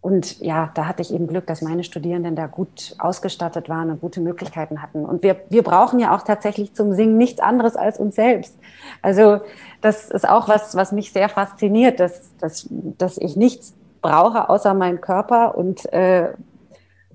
[0.00, 4.00] Und ja, da hatte ich eben Glück, dass meine Studierenden da gut ausgestattet waren und
[4.00, 5.04] gute Möglichkeiten hatten.
[5.04, 8.56] Und wir, wir brauchen ja auch tatsächlich zum Singen nichts anderes als uns selbst.
[9.02, 9.40] Also
[9.82, 14.72] das ist auch was, was mich sehr fasziniert, dass, dass, dass ich nichts brauche außer
[14.72, 16.32] meinen Körper und äh,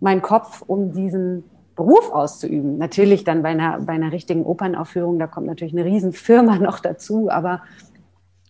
[0.04, 2.78] meinen Kopf, um diesen Beruf auszuüben.
[2.78, 7.30] Natürlich dann bei einer, bei einer richtigen Opernaufführung, da kommt natürlich eine Riesenfirma noch dazu,
[7.32, 7.62] aber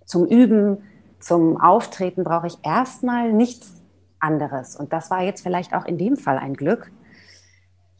[0.05, 0.79] zum Üben,
[1.19, 3.81] zum Auftreten brauche ich erstmal nichts
[4.19, 4.75] anderes.
[4.75, 6.91] Und das war jetzt vielleicht auch in dem Fall ein Glück.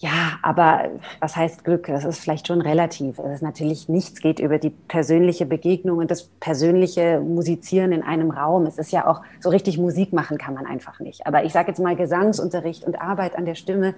[0.04, 0.90] Ja, aber
[1.22, 1.88] was heißt Glück?
[1.88, 3.20] Das ist vielleicht schon relativ.
[3.20, 8.30] Es ist natürlich nichts geht über die persönliche Begegnung und das persönliche Musizieren in einem
[8.30, 8.66] Raum.
[8.66, 11.26] Es ist ja auch so richtig Musik machen kann man einfach nicht.
[11.26, 13.96] Aber ich sage jetzt mal Gesangsunterricht und Arbeit an der Stimme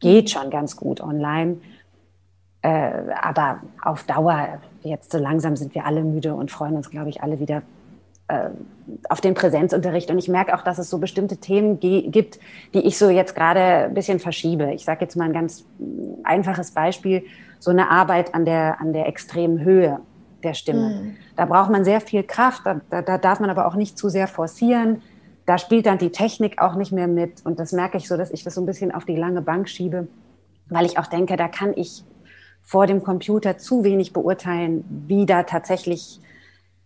[0.00, 1.58] geht schon ganz gut online.
[2.62, 2.90] Äh,
[3.22, 7.22] aber auf Dauer, jetzt so langsam sind wir alle müde und freuen uns, glaube ich,
[7.22, 7.79] alle wieder äh,
[9.08, 10.10] auf den Präsenzunterricht.
[10.10, 12.38] Und ich merke auch, dass es so bestimmte Themen gibt,
[12.74, 14.72] die ich so jetzt gerade ein bisschen verschiebe.
[14.72, 15.64] Ich sage jetzt mal ein ganz
[16.24, 17.22] einfaches Beispiel,
[17.58, 20.00] so eine Arbeit an der, an der extremen Höhe
[20.42, 20.88] der Stimme.
[20.88, 21.16] Mhm.
[21.36, 24.08] Da braucht man sehr viel Kraft, da, da, da darf man aber auch nicht zu
[24.08, 25.02] sehr forcieren.
[25.46, 27.44] Da spielt dann die Technik auch nicht mehr mit.
[27.44, 29.68] Und das merke ich so, dass ich das so ein bisschen auf die lange Bank
[29.68, 30.08] schiebe,
[30.68, 32.04] weil ich auch denke, da kann ich
[32.62, 36.20] vor dem Computer zu wenig beurteilen, wie da tatsächlich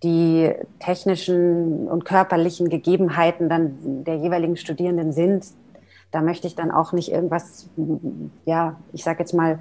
[0.05, 5.47] die technischen und körperlichen Gegebenheiten dann der jeweiligen Studierenden sind.
[6.11, 7.69] Da möchte ich dann auch nicht irgendwas,
[8.45, 9.59] ja, ich sage jetzt mal,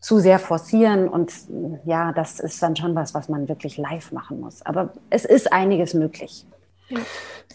[0.00, 1.08] zu sehr forcieren.
[1.08, 1.32] Und
[1.84, 4.60] ja, das ist dann schon was, was man wirklich live machen muss.
[4.66, 6.44] Aber es ist einiges möglich.
[6.90, 6.98] Ja.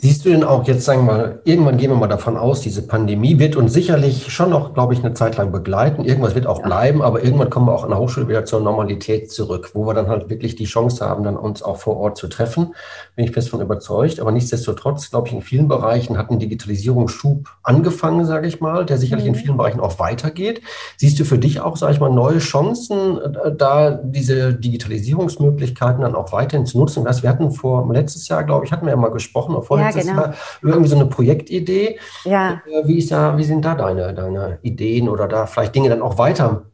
[0.02, 2.86] Siehst du denn auch jetzt, sagen wir mal, irgendwann gehen wir mal davon aus, diese
[2.86, 6.04] Pandemie wird uns sicherlich schon noch, glaube ich, eine Zeit lang begleiten.
[6.04, 6.66] Irgendwas wird auch ja.
[6.66, 9.94] bleiben, aber irgendwann kommen wir auch an der Hochschule wieder zur Normalität zurück, wo wir
[9.94, 12.76] dann halt wirklich die Chance haben, dann uns auch vor Ort zu treffen.
[13.16, 14.20] Bin ich fest von überzeugt.
[14.20, 18.98] Aber nichtsdestotrotz, glaube ich, in vielen Bereichen hat ein Digitalisierungsschub angefangen, sage ich mal, der
[18.98, 19.34] sicherlich mhm.
[19.34, 20.62] in vielen Bereichen auch weitergeht.
[20.98, 26.16] Siehst du für dich auch, sage ich mal, neue Chancen, äh, da diese Digitalisierungsmöglichkeiten dann
[26.16, 27.06] auch weiterhin zu nutzen?
[27.06, 30.14] Wir hatten vor letztes Jahr, glaube ich, hatten wir ja mal gesprochen, vor ja, genau.
[30.14, 32.00] Jahr irgendwie so eine Projektidee.
[32.24, 32.62] Ja.
[32.66, 36.02] Äh, wie, ist da, wie sind da deine, deine Ideen oder da vielleicht Dinge dann
[36.02, 36.66] auch weiter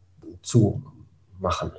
[0.42, 0.82] zu
[1.40, 1.72] machen?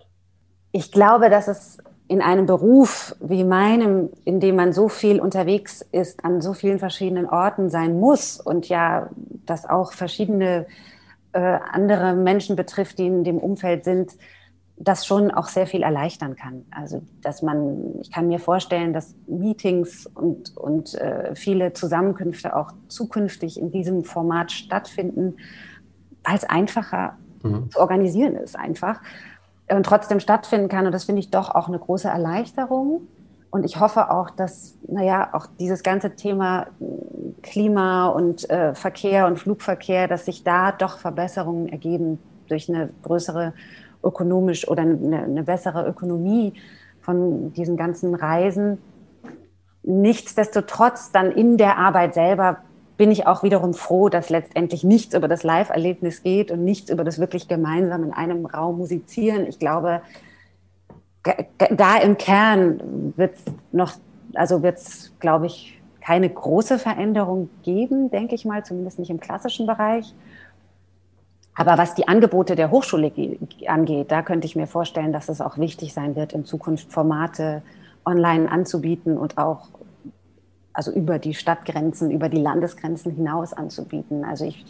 [0.72, 5.82] Ich glaube, dass es in einem Beruf wie meinem, in dem man so viel unterwegs
[5.92, 9.08] ist, an so vielen verschiedenen Orten sein muss und ja,
[9.46, 10.66] das auch verschiedene
[11.32, 14.12] äh, andere Menschen betrifft, die in dem Umfeld sind,
[14.84, 16.64] das schon auch sehr viel erleichtern kann.
[16.70, 22.72] Also, dass man, ich kann mir vorstellen, dass Meetings und, und äh, viele Zusammenkünfte auch
[22.88, 25.36] zukünftig in diesem Format stattfinden,
[26.24, 27.70] weil es einfacher mhm.
[27.70, 29.00] zu organisieren ist, einfach
[29.70, 30.86] und trotzdem stattfinden kann.
[30.86, 33.06] Und das finde ich doch auch eine große Erleichterung.
[33.50, 36.66] Und ich hoffe auch, dass, naja, auch dieses ganze Thema
[37.42, 42.18] Klima und äh, Verkehr und Flugverkehr, dass sich da doch Verbesserungen ergeben
[42.48, 43.52] durch eine größere
[44.02, 46.54] ökonomisch oder eine, eine bessere Ökonomie
[47.00, 48.78] von diesen ganzen Reisen.
[49.82, 52.58] Nichtsdestotrotz dann in der Arbeit selber
[52.96, 57.04] bin ich auch wiederum froh, dass letztendlich nichts über das Live-Erlebnis geht und nichts über
[57.04, 59.46] das wirklich gemeinsam in einem Raum musizieren.
[59.46, 60.02] Ich glaube,
[61.76, 63.94] da im Kern wird es noch,
[64.34, 69.20] also wird es, glaube ich, keine große Veränderung geben, denke ich mal, zumindest nicht im
[69.20, 70.14] klassischen Bereich.
[71.54, 73.12] Aber was die Angebote der Hochschule
[73.66, 77.62] angeht, da könnte ich mir vorstellen, dass es auch wichtig sein wird, in Zukunft Formate
[78.04, 79.68] online anzubieten und auch
[80.72, 84.24] also über die Stadtgrenzen, über die Landesgrenzen hinaus anzubieten.
[84.24, 84.64] Also ich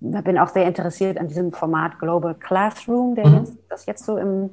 [0.00, 3.34] bin auch sehr interessiert an diesem Format Global Classroom, der mhm.
[3.38, 4.50] jetzt, das jetzt so im,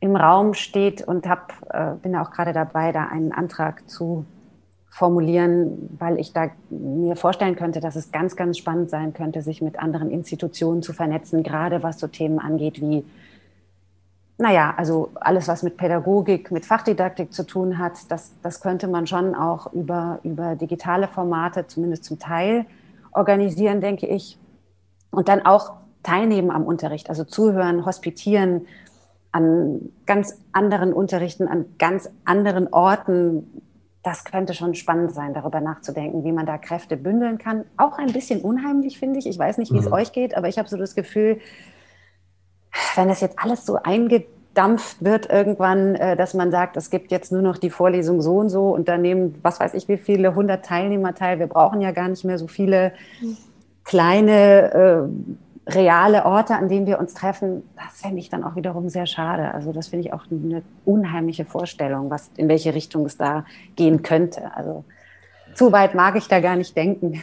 [0.00, 4.26] im Raum steht und hab, äh, bin auch gerade dabei, da einen Antrag zu
[4.92, 9.62] formulieren, weil ich da mir vorstellen könnte, dass es ganz, ganz spannend sein könnte, sich
[9.62, 13.02] mit anderen Institutionen zu vernetzen, gerade was so Themen angeht wie,
[14.36, 19.06] naja, also alles, was mit Pädagogik, mit Fachdidaktik zu tun hat, das, das könnte man
[19.06, 22.66] schon auch über, über digitale Formate, zumindest zum Teil,
[23.12, 24.36] organisieren, denke ich.
[25.10, 25.72] Und dann auch
[26.02, 28.66] teilnehmen am Unterricht, also zuhören, hospitieren,
[29.30, 33.62] an ganz anderen Unterrichten, an ganz anderen Orten,
[34.02, 37.64] das könnte schon spannend sein, darüber nachzudenken, wie man da Kräfte bündeln kann.
[37.76, 39.26] Auch ein bisschen unheimlich, finde ich.
[39.26, 39.86] Ich weiß nicht, wie mhm.
[39.86, 41.38] es euch geht, aber ich habe so das Gefühl,
[42.96, 47.30] wenn das jetzt alles so eingedampft wird irgendwann, äh, dass man sagt, es gibt jetzt
[47.30, 50.34] nur noch die Vorlesung so und so und da nehmen, was weiß ich, wie viele
[50.34, 51.38] hundert Teilnehmer teil.
[51.38, 52.92] Wir brauchen ja gar nicht mehr so viele
[53.84, 55.08] kleine
[55.66, 59.54] reale Orte, an denen wir uns treffen, das fände ich dann auch wiederum sehr schade.
[59.54, 63.44] Also das finde ich auch eine unheimliche Vorstellung, was, in welche Richtung es da
[63.76, 64.54] gehen könnte.
[64.56, 64.84] Also
[65.54, 67.22] zu weit mag ich da gar nicht denken.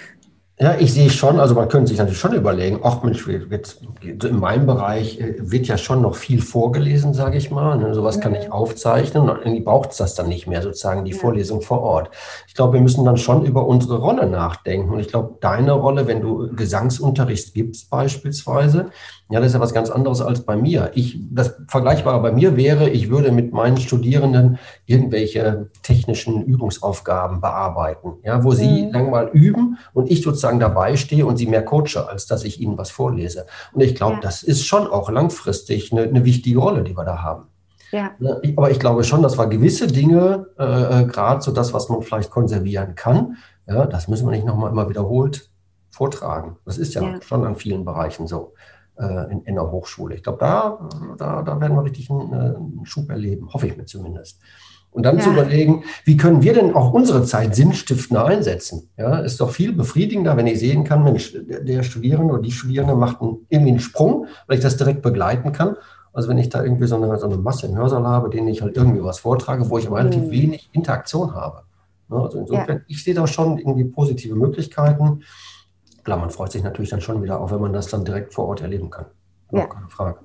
[0.62, 3.82] Ja, ich sehe schon, also man könnte sich natürlich schon überlegen, ach Mensch, jetzt
[4.26, 7.78] in meinem Bereich äh, wird ja schon noch viel vorgelesen, sage ich mal.
[7.78, 7.94] Ne?
[7.96, 11.18] Sowas kann ich aufzeichnen und irgendwie braucht es das dann nicht mehr, sozusagen die ja.
[11.18, 12.10] Vorlesung vor Ort.
[12.46, 14.92] Ich glaube, wir müssen dann schon über unsere Rolle nachdenken.
[14.92, 18.90] Und ich glaube, deine Rolle, wenn du Gesangsunterricht gibst beispielsweise,
[19.32, 20.92] ja, das ist ja was ganz anderes als bei mir.
[20.96, 24.58] Ich, das Vergleichbare bei mir wäre, ich würde mit meinen Studierenden
[24.88, 28.92] irgendwelche technischen Übungsaufgaben bearbeiten, ja, wo sie mhm.
[28.92, 32.60] lang mal üben und ich sozusagen dabei stehe und sie mehr coache, als dass ich
[32.60, 33.46] ihnen was vorlese.
[33.72, 34.22] Und ich glaube, ja.
[34.22, 37.50] das ist schon auch langfristig eine, eine wichtige Rolle, die wir da haben.
[37.92, 38.12] Ja.
[38.18, 41.88] Ne, aber ich glaube schon, dass wir gewisse Dinge, äh, äh gerade so das, was
[41.90, 45.52] man vielleicht konservieren kann, ja, das müssen wir nicht nochmal immer wiederholt
[45.92, 46.58] vortragen.
[46.66, 47.22] Das ist ja, ja.
[47.22, 48.54] schon an vielen Bereichen so.
[49.00, 50.14] Äh, in, in der Hochschule.
[50.16, 53.78] Ich glaube, da, da, da werden wir richtig einen, äh, einen Schub erleben, hoffe ich
[53.78, 54.42] mir zumindest.
[54.92, 55.24] Und dann ja.
[55.24, 58.90] zu überlegen, wie können wir denn auch unsere Zeit sinnstiftender einsetzen?
[58.98, 62.94] Ja, ist doch viel befriedigender, wenn ich sehen kann, Mensch, der Studierende oder die Studierende
[62.94, 65.78] macht einen, irgendwie einen Sprung, weil ich das direkt begleiten kann.
[66.12, 68.62] Also wenn ich da irgendwie so eine, so eine Masse im Hörsaal habe, denen ich
[68.62, 70.32] halt irgendwie was vortrage, wo ich aber relativ mhm.
[70.32, 71.62] wenig Interaktion habe.
[72.10, 72.84] Also insofern, ja.
[72.88, 75.22] ich sehe da schon irgendwie positive Möglichkeiten.
[76.10, 78.48] Klar, man freut sich natürlich dann schon wieder, auch wenn man das dann direkt vor
[78.48, 79.06] Ort erleben kann.
[79.52, 79.68] Ja.
[79.68, 80.18] Keine Frage.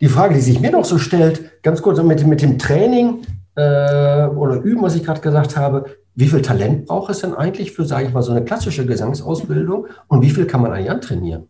[0.00, 3.22] Die Frage, die sich mir noch so stellt, ganz kurz mit, mit dem Training
[3.54, 5.84] äh, oder Üben, was ich gerade gesagt habe,
[6.16, 9.86] wie viel Talent braucht es denn eigentlich für, sage ich mal, so eine klassische Gesangsausbildung
[10.08, 11.46] und wie viel kann man eigentlich antrainieren?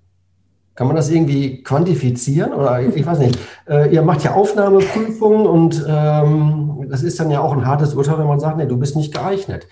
[0.75, 3.39] Kann man das irgendwie quantifizieren oder ich weiß nicht?
[3.67, 8.19] Äh, ihr macht ja Aufnahmeprüfungen und ähm, das ist dann ja auch ein hartes Urteil,
[8.19, 9.67] wenn man sagt, nee, du bist nicht geeignet.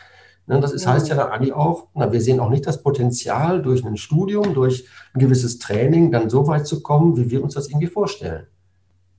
[0.46, 3.62] Ne, das ist, heißt ja dann Adi auch, na, wir sehen auch nicht das Potenzial
[3.62, 7.54] durch ein Studium, durch ein gewisses Training dann so weit zu kommen, wie wir uns
[7.54, 8.46] das irgendwie vorstellen.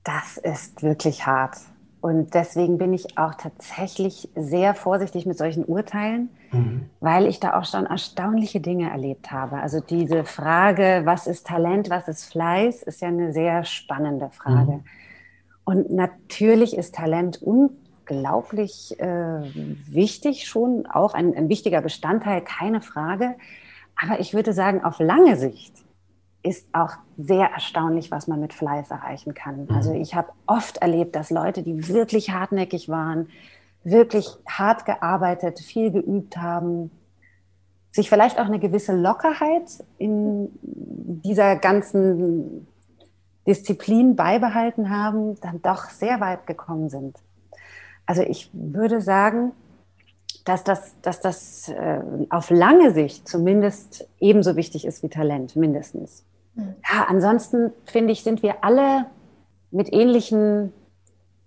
[0.04, 1.56] Das ist wirklich hart.
[2.00, 6.88] Und deswegen bin ich auch tatsächlich sehr vorsichtig mit solchen Urteilen, mhm.
[7.00, 9.56] weil ich da auch schon erstaunliche Dinge erlebt habe.
[9.56, 14.72] Also diese Frage, was ist Talent, was ist Fleiß, ist ja eine sehr spannende Frage.
[14.72, 14.84] Mhm.
[15.64, 17.70] Und natürlich ist Talent un
[18.08, 19.42] unglaublich äh,
[19.88, 23.34] wichtig, schon auch ein, ein wichtiger Bestandteil, keine Frage.
[24.00, 25.74] Aber ich würde sagen, auf lange Sicht
[26.42, 29.64] ist auch sehr erstaunlich, was man mit Fleiß erreichen kann.
[29.64, 29.70] Mhm.
[29.74, 33.28] Also ich habe oft erlebt, dass Leute, die wirklich hartnäckig waren,
[33.82, 36.90] wirklich hart gearbeitet, viel geübt haben,
[37.90, 42.66] sich vielleicht auch eine gewisse Lockerheit in dieser ganzen
[43.46, 47.16] Disziplin beibehalten haben, dann doch sehr weit gekommen sind.
[48.06, 49.52] Also ich würde sagen,
[50.44, 52.00] dass das, dass das äh,
[52.30, 56.24] auf lange Sicht zumindest ebenso wichtig ist wie Talent, mindestens.
[56.54, 56.76] Mhm.
[56.90, 59.06] Ja, ansonsten finde ich, sind wir alle
[59.70, 60.72] mit ähnlichen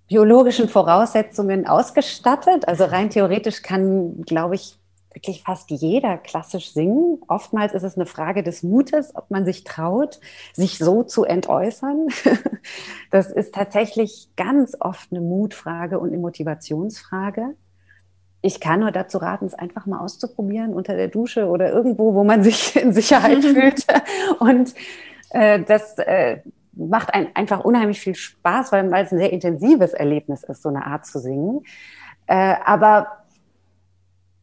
[0.08, 2.68] biologischen Voraussetzungen ausgestattet.
[2.68, 4.79] Also rein theoretisch kann, glaube ich,
[5.14, 7.20] wirklich fast jeder klassisch singen.
[7.28, 10.20] Oftmals ist es eine Frage des Mutes, ob man sich traut,
[10.54, 12.08] sich so zu entäußern.
[13.12, 17.56] Das ist tatsächlich ganz oft eine Mutfrage und eine Motivationsfrage.
[18.42, 22.24] Ich kann nur dazu raten, es einfach mal auszuprobieren unter der Dusche oder irgendwo, wo
[22.24, 23.88] man sich in Sicherheit fühlt.
[24.40, 24.76] Und
[25.32, 26.42] äh, das äh,
[26.74, 30.70] macht ein, einfach unheimlich viel Spaß, weil, weil es ein sehr intensives Erlebnis ist, so
[30.70, 31.62] eine Art zu singen.
[32.28, 33.19] Äh, aber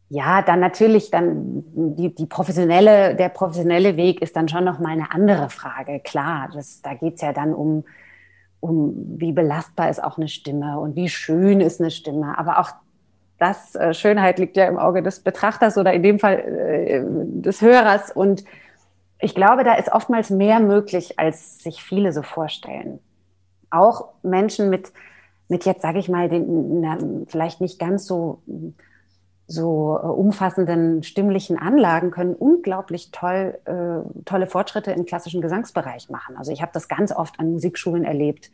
[0.09, 4.91] ja, dann natürlich, dann die, die professionelle, der professionelle Weg ist dann schon noch mal
[4.91, 6.01] eine andere Frage.
[6.01, 7.85] Klar, das, da geht's ja dann um,
[8.61, 12.39] um, wie belastbar ist auch eine Stimme und wie schön ist eine Stimme.
[12.39, 12.71] Aber auch
[13.39, 17.03] das, äh, Schönheit liegt ja im Auge des Betrachters oder in dem Fall äh,
[17.41, 18.13] des Hörers.
[18.13, 18.45] Und
[19.19, 23.01] ich glaube, da ist oftmals mehr möglich, als sich viele so vorstellen.
[23.71, 24.93] Auch Menschen mit,
[25.49, 26.97] mit jetzt, sage ich mal, den, na,
[27.27, 28.41] vielleicht nicht ganz so
[29.47, 36.37] so äh, umfassenden stimmlichen Anlagen können unglaublich toll, äh, tolle Fortschritte im klassischen Gesangsbereich machen.
[36.37, 38.51] Also ich habe das ganz oft an Musikschulen erlebt.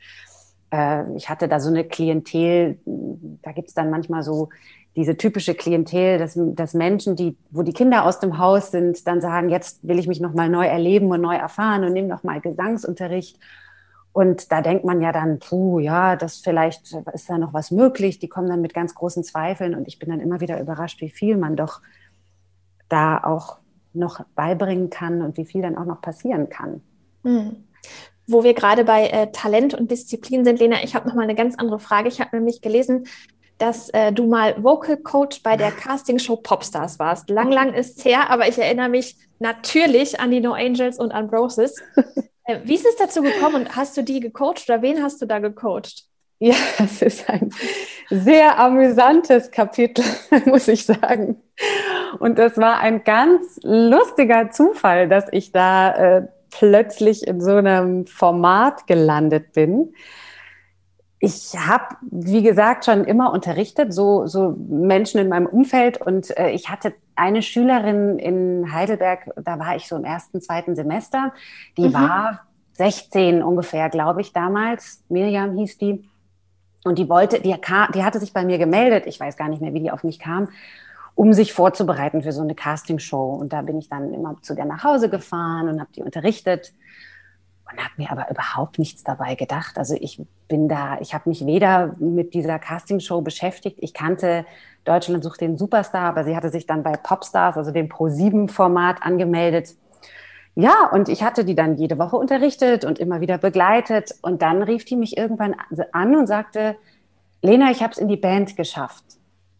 [0.70, 4.51] Äh, ich hatte da so eine Klientel, da gibt's dann manchmal so
[4.95, 9.22] diese typische Klientel, dass, dass Menschen, die, wo die Kinder aus dem Haus sind, dann
[9.22, 13.38] sagen, jetzt will ich mich nochmal neu erleben und neu erfahren und nehme nochmal Gesangsunterricht.
[14.12, 18.18] Und da denkt man ja dann, puh, ja, das vielleicht ist da noch was möglich.
[18.18, 21.10] Die kommen dann mit ganz großen Zweifeln und ich bin dann immer wieder überrascht, wie
[21.10, 21.80] viel man doch
[22.88, 23.58] da auch
[23.94, 26.82] noch beibringen kann und wie viel dann auch noch passieren kann.
[27.22, 27.64] Mhm.
[28.26, 31.34] Wo wir gerade bei äh, Talent und Disziplin sind, Lena, ich habe noch mal eine
[31.34, 32.08] ganz andere Frage.
[32.08, 33.06] Ich habe nämlich gelesen,
[33.56, 37.30] dass äh, du mal Vocal Coach bei der Castingshow Popstars warst.
[37.30, 41.12] Lang, lang ist es her, aber ich erinnere mich natürlich an die No Angels und
[41.12, 41.76] an Roses.
[42.53, 45.26] Äh, wie ist es dazu gekommen und hast du die gecoacht oder wen hast du
[45.26, 46.05] da gecoacht?
[46.38, 47.50] Ja, es ist ein
[48.11, 50.05] sehr amüsantes Kapitel,
[50.46, 51.40] muss ich sagen.
[52.18, 58.07] Und das war ein ganz lustiger Zufall, dass ich da äh, plötzlich in so einem
[58.07, 59.94] Format gelandet bin.
[61.25, 66.01] Ich habe, wie gesagt, schon immer unterrichtet, so, so Menschen in meinem Umfeld.
[66.01, 70.75] Und äh, ich hatte eine Schülerin in Heidelberg, da war ich so im ersten, zweiten
[70.75, 71.33] Semester,
[71.77, 71.95] die mhm.
[71.95, 72.41] war
[72.73, 75.05] 16 ungefähr, glaube ich, damals.
[75.09, 76.05] Miriam hieß die.
[76.83, 77.55] Und die wollte, die,
[77.95, 80.18] die hatte sich bei mir gemeldet, ich weiß gar nicht mehr, wie die auf mich
[80.18, 80.49] kam,
[81.14, 83.35] um sich vorzubereiten für so eine Castingshow.
[83.35, 86.73] Und da bin ich dann immer zu der nach Hause gefahren und habe die unterrichtet
[87.73, 89.79] und habe mir aber überhaupt nichts dabei gedacht.
[89.79, 93.79] Also ich bin da, ich habe mich weder mit dieser Castingshow beschäftigt.
[93.81, 94.45] Ich kannte
[94.85, 99.77] Deutschland sucht den Superstar, aber sie hatte sich dann bei Popstars, also dem Pro7-Format, angemeldet.
[100.55, 104.14] Ja, und ich hatte die dann jede Woche unterrichtet und immer wieder begleitet.
[104.23, 105.55] Und dann rief die mich irgendwann
[105.93, 106.77] an und sagte,
[107.41, 109.05] Lena, ich habe es in die Band geschafft.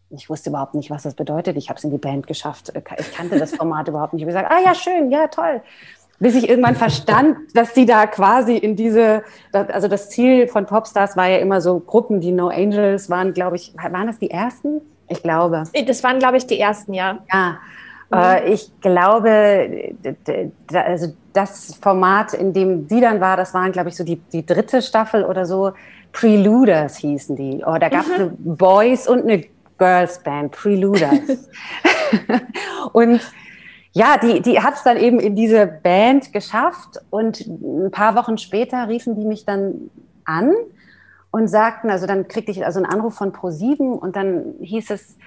[0.09, 1.57] Ich wusste überhaupt nicht, was das bedeutet.
[1.57, 2.71] Ich habe es in die Band geschafft.
[2.75, 4.21] Ich kannte das Format überhaupt nicht.
[4.21, 5.61] Ich habe gesagt, ah ja, schön, ja, toll.
[6.23, 11.17] Bis ich irgendwann verstand, dass die da quasi in diese, also das Ziel von Popstars
[11.17, 14.79] war ja immer so Gruppen, die No Angels waren, glaube ich, waren das die ersten?
[15.09, 15.63] Ich glaube.
[15.85, 17.19] Das waren, glaube ich, die ersten, ja.
[17.31, 17.57] Ja.
[18.09, 18.53] Mhm.
[18.53, 19.67] Ich glaube,
[20.73, 24.45] also das Format, in dem sie dann war, das waren, glaube ich, so die, die
[24.45, 25.73] dritte Staffel oder so.
[26.13, 27.63] Preluders hießen die.
[27.65, 28.13] Oh, da gab es mhm.
[28.13, 29.43] eine Boys und eine
[29.77, 31.19] Girls Band, Preluders.
[32.93, 33.19] und
[33.93, 38.39] ja, die, die hat es dann eben in diese Band geschafft und ein paar Wochen
[38.39, 39.91] später riefen die mich dann
[40.25, 40.51] an
[41.29, 45.17] und sagten, also dann kriegte ich also einen Anruf von Pro7 und dann hieß es,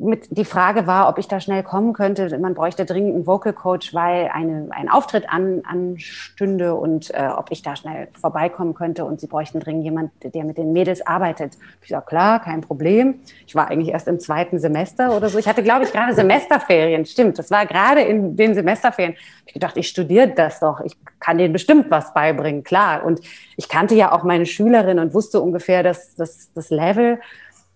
[0.00, 2.38] mit, die Frage war, ob ich da schnell kommen könnte.
[2.38, 7.50] Man bräuchte dringend einen Vocal Coach, weil eine, ein Auftritt an, anstünde und äh, ob
[7.50, 9.04] ich da schnell vorbeikommen könnte.
[9.04, 11.54] Und sie bräuchten dringend jemand, der mit den Mädels arbeitet.
[11.82, 13.16] Ich sage, klar, kein Problem.
[13.46, 15.38] Ich war eigentlich erst im zweiten Semester oder so.
[15.38, 17.04] Ich hatte, glaube ich, gerade Semesterferien.
[17.04, 19.16] Stimmt, das war gerade in den Semesterferien.
[19.46, 20.80] Ich gedacht, ich studiere das doch.
[20.80, 23.04] Ich kann denen bestimmt was beibringen, klar.
[23.04, 23.20] Und
[23.56, 27.18] ich kannte ja auch meine Schülerin und wusste ungefähr das, das, das Level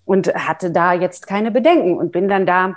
[0.05, 2.77] und hatte da jetzt keine Bedenken und bin dann da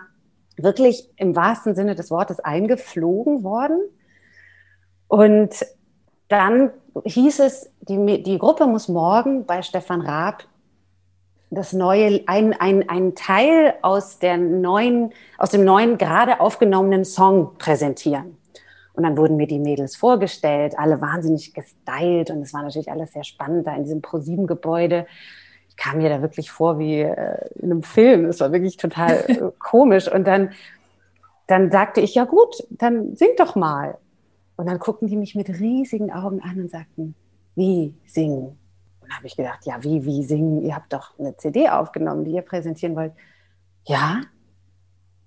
[0.58, 3.80] wirklich im wahrsten Sinne des Wortes eingeflogen worden.
[5.08, 5.66] Und
[6.28, 6.72] dann
[7.04, 10.44] hieß es, die, die Gruppe muss morgen bei Stefan Raab
[11.52, 17.58] das neue, ein, ein, ein Teil aus, der neuen, aus dem neuen, gerade aufgenommenen Song
[17.58, 18.38] präsentieren.
[18.94, 23.12] Und dann wurden mir die Mädels vorgestellt, alle wahnsinnig gestylt und es war natürlich alles
[23.12, 25.06] sehr spannend da in diesem ProSieben-Gebäude
[25.78, 28.26] kam mir da wirklich vor wie äh, in einem Film.
[28.26, 30.12] Es war wirklich total äh, komisch.
[30.12, 30.52] Und dann,
[31.48, 33.98] dann sagte ich, ja gut, dann sing doch mal.
[34.58, 37.16] Und dann guckten die mich mit riesigen Augen an und sagten,
[37.56, 38.58] wie singen?
[39.02, 40.64] Und habe ich gedacht, ja, wie, wie singen?
[40.64, 43.14] Ihr habt doch eine CD aufgenommen, die ihr präsentieren wollt.
[43.86, 44.22] Ja.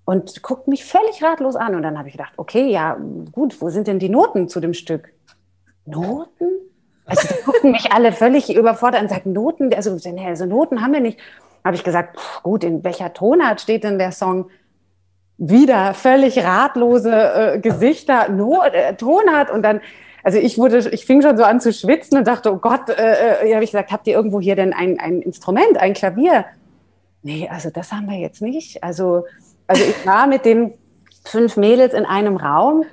[0.05, 1.75] Und guckt mich völlig ratlos an.
[1.75, 2.97] Und dann habe ich gedacht, okay, ja,
[3.31, 5.13] gut, wo sind denn die Noten zu dem Stück?
[5.85, 6.47] Noten?
[7.09, 10.99] Also die gucken mich alle völlig überfordert und sagen, Noten, also, also Noten haben wir
[10.99, 11.19] nicht.
[11.63, 14.49] Habe ich gesagt, pff, gut, in welcher Tonart steht denn der Song?
[15.37, 19.81] Wieder völlig ratlose äh, Gesichter, no, äh, Tonart und dann,
[20.23, 23.45] also ich wurde, ich fing schon so an zu schwitzen und dachte, oh Gott, äh,
[23.45, 26.45] äh, habe ich gesagt, habt ihr irgendwo hier denn ein, ein Instrument, ein Klavier?
[27.23, 28.83] Nee, also das haben wir jetzt nicht.
[28.83, 29.25] Also,
[29.67, 30.73] also ich war mit den
[31.25, 32.83] fünf Mädels in einem Raum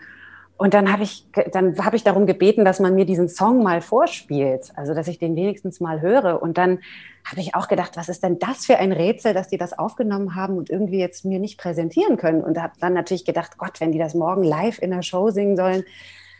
[0.59, 3.82] und dann habe ich, dann habe ich darum gebeten, dass man mir diesen Song mal
[3.82, 6.40] vorspielt, also dass ich den wenigstens mal höre.
[6.40, 6.78] Und dann
[7.24, 10.34] habe ich auch gedacht, was ist denn das für ein Rätsel, dass die das aufgenommen
[10.34, 12.42] haben und irgendwie jetzt mir nicht präsentieren können.
[12.42, 15.57] Und habe dann natürlich gedacht, Gott, wenn die das morgen live in der Show singen
[15.57, 15.84] sollen,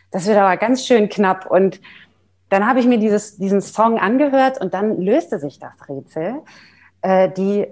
[0.09, 1.45] das wird aber ganz schön knapp.
[1.51, 1.79] Und
[2.49, 6.41] dann habe ich mir dieses, diesen Song angehört und dann löste sich das Rätsel.
[7.03, 7.67] Äh, die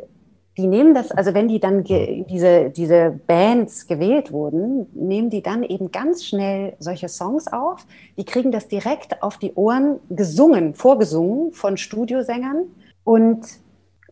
[0.57, 5.63] die nehmen das, also wenn die dann diese, diese Bands gewählt wurden, nehmen die dann
[5.63, 7.85] eben ganz schnell solche Songs auf.
[8.17, 12.67] Die kriegen das direkt auf die Ohren gesungen, vorgesungen von Studiosängern.
[13.03, 13.45] Und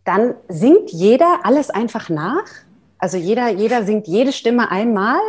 [0.03, 2.45] dann singt jeder alles einfach nach.
[2.97, 5.19] Also jeder, jeder singt jede Stimme einmal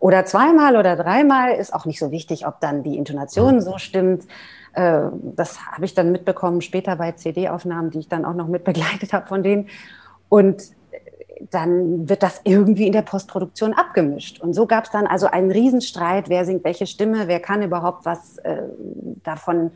[0.00, 1.54] oder zweimal oder dreimal.
[1.54, 4.24] Ist auch nicht so wichtig, ob dann die Intonation so stimmt.
[4.74, 5.00] Äh,
[5.34, 9.12] das habe ich dann mitbekommen später bei CD-Aufnahmen, die ich dann auch noch mit begleitet
[9.14, 9.68] habe von denen.
[10.28, 10.62] Und
[11.50, 14.40] dann wird das irgendwie in der Postproduktion abgemischt.
[14.40, 18.04] Und so gab es dann also einen Riesenstreit, wer singt welche Stimme, wer kann überhaupt
[18.04, 18.62] was äh,
[19.22, 19.70] davon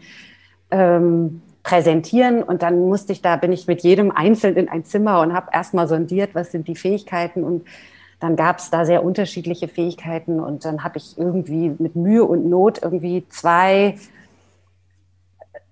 [0.71, 2.43] ähm, präsentieren.
[2.43, 5.51] Und dann musste ich da, bin ich mit jedem einzeln in ein Zimmer und habe
[5.53, 7.45] erstmal sondiert, was sind die Fähigkeiten.
[7.45, 7.65] Und
[8.19, 10.41] dann gab es da sehr unterschiedliche Fähigkeiten.
[10.41, 13.97] Und dann habe ich irgendwie mit Mühe und Not irgendwie zwei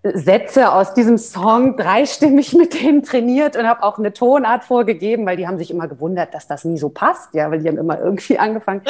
[0.03, 5.37] Sätze aus diesem Song dreistimmig mit denen trainiert und habe auch eine Tonart vorgegeben, weil
[5.37, 8.01] die haben sich immer gewundert, dass das nie so passt, ja, weil die haben immer
[8.01, 8.83] irgendwie angefangen.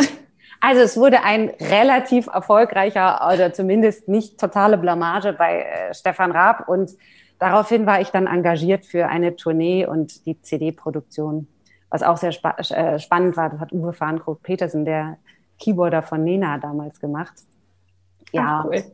[0.60, 6.68] Also es wurde ein relativ erfolgreicher oder zumindest nicht totale Blamage bei äh, Stefan Raab
[6.68, 6.90] und
[7.38, 11.48] daraufhin war ich dann engagiert für eine Tournee und die CD-Produktion,
[11.88, 13.48] was auch sehr spa äh, spannend war.
[13.48, 15.16] Das hat Uwe Farnkroth Petersen, der
[15.58, 17.32] Keyboarder von Nena damals gemacht.
[18.32, 18.84] Ja, Ach, cool.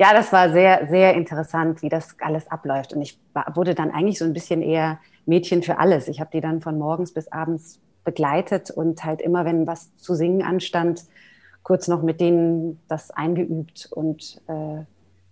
[0.00, 2.94] Ja, das war sehr, sehr interessant, wie das alles abläuft.
[2.94, 3.20] Und ich
[3.54, 6.08] wurde dann eigentlich so ein bisschen eher Mädchen für alles.
[6.08, 10.14] Ich habe die dann von morgens bis abends begleitet und halt immer, wenn was zu
[10.14, 11.02] singen anstand,
[11.62, 14.78] kurz noch mit denen das eingeübt und äh,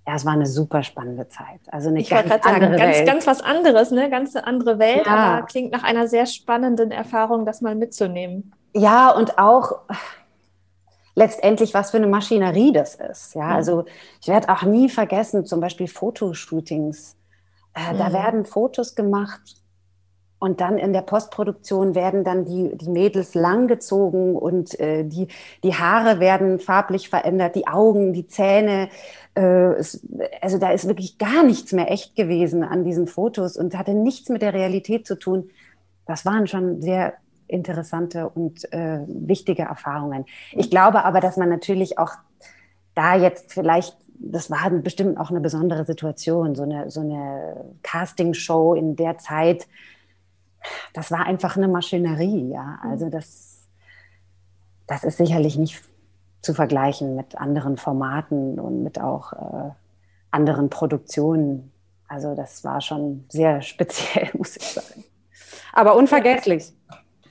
[0.06, 1.60] ja, es war eine super spannende Zeit.
[1.68, 3.06] Also eine ich ganz andere sagen, ganz, Welt.
[3.06, 4.10] ganz was anderes, ne?
[4.10, 5.12] Ganz andere Welt, ja.
[5.12, 8.52] aber klingt nach einer sehr spannenden Erfahrung, das mal mitzunehmen.
[8.74, 9.80] Ja, und auch
[11.18, 13.34] letztendlich, was für eine Maschinerie das ist.
[13.34, 13.52] Ja, mhm.
[13.52, 13.84] also
[14.20, 17.16] ich werde auch nie vergessen, zum Beispiel Fotoshootings.
[17.74, 17.98] Äh, mhm.
[17.98, 19.56] Da werden Fotos gemacht
[20.38, 25.26] und dann in der Postproduktion werden dann die, die Mädels langgezogen und äh, die,
[25.64, 28.88] die Haare werden farblich verändert, die Augen, die Zähne.
[29.34, 30.06] Äh, es,
[30.40, 34.28] also da ist wirklich gar nichts mehr echt gewesen an diesen Fotos und hatte nichts
[34.28, 35.50] mit der Realität zu tun.
[36.06, 37.14] Das waren schon sehr
[37.48, 40.26] interessante und äh, wichtige Erfahrungen.
[40.52, 42.12] Ich glaube aber, dass man natürlich auch
[42.94, 48.74] da jetzt vielleicht, das war bestimmt auch eine besondere Situation, so eine, so eine Castingshow
[48.74, 49.66] in der Zeit,
[50.92, 52.78] das war einfach eine Maschinerie, ja.
[52.82, 52.90] Mhm.
[52.90, 53.68] Also das,
[54.86, 55.82] das ist sicherlich nicht
[56.42, 59.70] zu vergleichen mit anderen Formaten und mit auch äh,
[60.30, 61.72] anderen Produktionen.
[62.06, 65.04] Also das war schon sehr speziell, muss ich sagen.
[65.72, 66.72] Aber unvergesslich.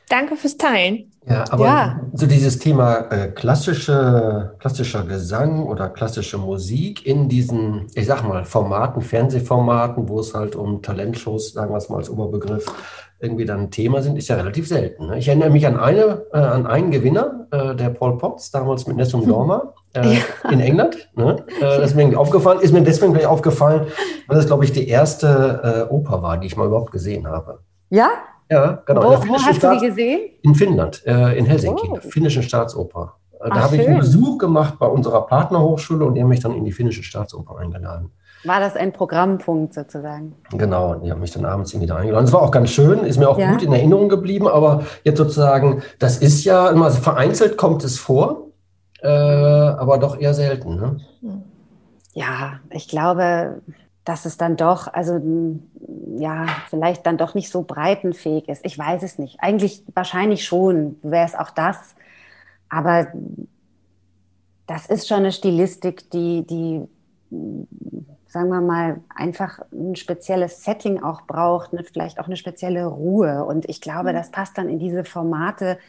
[0.09, 1.11] Danke fürs Teilen.
[1.29, 1.99] Ja, aber ja.
[2.13, 8.45] so dieses Thema äh, klassische, klassischer Gesang oder klassische Musik in diesen, ich sag mal,
[8.45, 12.65] Formaten, Fernsehformaten, wo es halt um Talentshows, sagen wir es mal als Oberbegriff,
[13.19, 15.07] irgendwie dann ein Thema sind, ist ja relativ selten.
[15.07, 15.17] Ne?
[15.17, 18.95] Ich erinnere mich an eine, äh, an einen Gewinner, äh, der Paul Potts, damals mit
[18.95, 20.49] Nessum Dorma äh, ja.
[20.49, 21.09] in England.
[21.15, 21.43] Ne?
[21.59, 23.87] Äh, das ist mir aufgefallen, ist mir deswegen gleich aufgefallen,
[24.27, 27.59] weil das, glaube ich, die erste äh, Oper war, die ich mal überhaupt gesehen habe.
[27.89, 28.09] Ja?
[28.49, 29.03] Ja, genau.
[29.03, 30.19] Wo, wo hast Staats du die gesehen?
[30.41, 31.97] In Finnland, äh, in Helsinki, oh.
[31.97, 33.15] finnischen Staatsoper.
[33.39, 36.65] Da habe ich einen Besuch gemacht bei unserer Partnerhochschule und die haben mich dann in
[36.65, 38.11] die finnische Staatsoper eingeladen.
[38.43, 40.35] War das ein Programmpunkt sozusagen?
[40.51, 42.25] Genau, die haben mich dann abends irgendwie da eingeladen.
[42.25, 43.51] Das war auch ganz schön, ist mir auch ja.
[43.51, 48.47] gut in Erinnerung geblieben, aber jetzt sozusagen, das ist ja immer vereinzelt kommt es vor,
[49.01, 50.75] äh, aber doch eher selten.
[50.75, 50.99] Ne?
[52.13, 53.61] Ja, ich glaube,
[54.07, 55.21] dass es dann doch, also
[56.17, 58.65] ja, vielleicht dann doch nicht so breitenfähig ist.
[58.65, 59.41] Ich weiß es nicht.
[59.41, 61.95] Eigentlich wahrscheinlich schon wäre es auch das.
[62.69, 63.07] Aber
[64.65, 66.87] das ist schon eine Stilistik, die, die
[68.29, 73.43] sagen wir mal, einfach ein spezielles Setting auch braucht, ne, vielleicht auch eine spezielle Ruhe.
[73.43, 74.15] Und ich glaube, mhm.
[74.15, 75.79] das passt dann in diese Formate,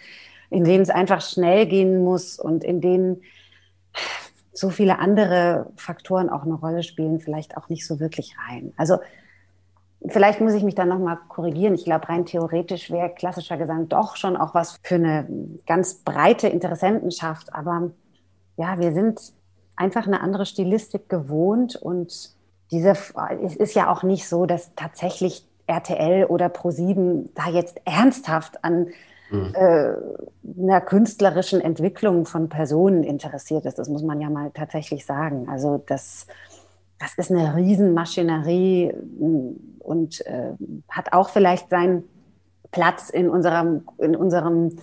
[0.50, 3.22] in denen es einfach schnell gehen muss und in denen
[4.58, 8.72] so viele andere Faktoren auch eine Rolle spielen, vielleicht auch nicht so wirklich rein.
[8.76, 8.98] Also
[10.06, 11.74] vielleicht muss ich mich dann nochmal korrigieren.
[11.74, 15.26] Ich glaube, rein theoretisch wäre klassischer Gesang doch schon auch was für eine
[15.66, 17.54] ganz breite Interessentenschaft.
[17.54, 17.90] Aber
[18.56, 19.20] ja, wir sind
[19.76, 22.30] einfach eine andere Stilistik gewohnt und
[22.70, 22.94] diese,
[23.42, 28.88] es ist ja auch nicht so, dass tatsächlich RTL oder Pro7 da jetzt ernsthaft an
[29.30, 29.52] mhm.
[29.54, 29.92] äh,
[30.60, 33.78] einer künstlerischen Entwicklung von Personen interessiert ist.
[33.78, 35.48] Das muss man ja mal tatsächlich sagen.
[35.48, 36.26] Also das,
[36.98, 40.52] das ist eine Riesenmaschinerie mm, und äh,
[40.88, 42.04] hat auch vielleicht seinen
[42.70, 44.78] Platz in unserem, in unserem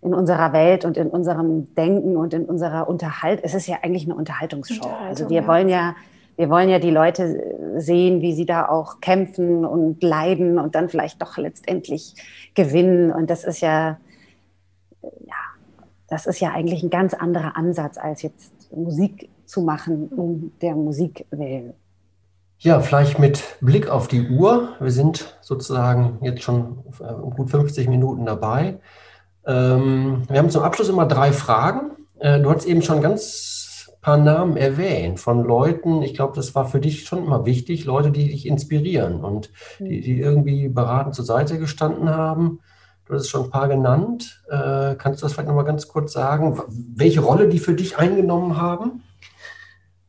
[0.00, 3.40] in unserer Welt und in unserem Denken und in unserer Unterhalt.
[3.42, 4.84] Es ist ja eigentlich eine Unterhaltungsshow.
[4.84, 5.46] Unterhaltung, also wir ja.
[5.48, 5.96] wollen ja,
[6.38, 7.42] wir wollen ja die Leute
[7.78, 12.14] sehen, wie sie da auch kämpfen und leiden und dann vielleicht doch letztendlich
[12.54, 13.10] gewinnen.
[13.10, 13.98] Und das ist ja,
[15.02, 15.34] ja,
[16.08, 20.76] das ist ja eigentlich ein ganz anderer Ansatz, als jetzt Musik zu machen, um der
[20.76, 21.74] Musik willen.
[22.60, 24.76] Ja, vielleicht mit Blick auf die Uhr.
[24.78, 28.78] Wir sind sozusagen jetzt schon äh, gut 50 Minuten dabei.
[29.44, 31.90] Ähm, wir haben zum Abschluss immer drei Fragen.
[32.20, 33.57] Äh, du hast eben schon ganz
[34.08, 36.00] paar Namen erwähnt von Leuten.
[36.00, 40.00] Ich glaube, das war für dich schon immer wichtig, Leute, die dich inspirieren und die,
[40.00, 42.60] die irgendwie beratend zur Seite gestanden haben.
[43.04, 44.42] Du hast es schon ein paar genannt.
[44.48, 46.58] Äh, kannst du das vielleicht nochmal ganz kurz sagen,
[46.96, 49.02] welche Rolle die für dich eingenommen haben,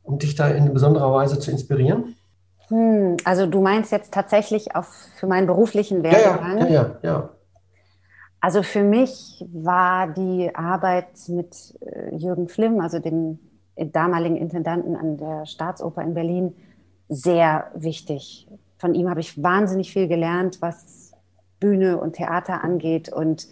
[0.02, 2.16] um dich da in besonderer Weise zu inspirieren?
[2.70, 4.88] Hm, also du meinst jetzt tatsächlich auf,
[5.18, 6.60] für meinen beruflichen Werdegang?
[6.60, 7.30] Ja, ja, ja, ja.
[8.40, 13.40] Also für mich war die Arbeit mit äh, Jürgen Flimm, also dem
[13.86, 16.56] damaligen Intendanten an der Staatsoper in Berlin,
[17.08, 18.48] sehr wichtig.
[18.78, 21.14] Von ihm habe ich wahnsinnig viel gelernt, was
[21.60, 23.12] Bühne und Theater angeht.
[23.12, 23.48] Und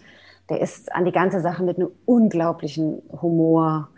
[0.48, 3.88] der ist an die ganze Sache mit einem unglaublichen Humor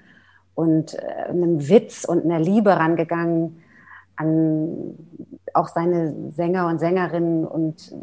[0.54, 3.62] und äh, einem Witz und einer Liebe rangegangen
[4.16, 4.94] an
[5.54, 7.94] auch seine Sänger und Sängerinnen und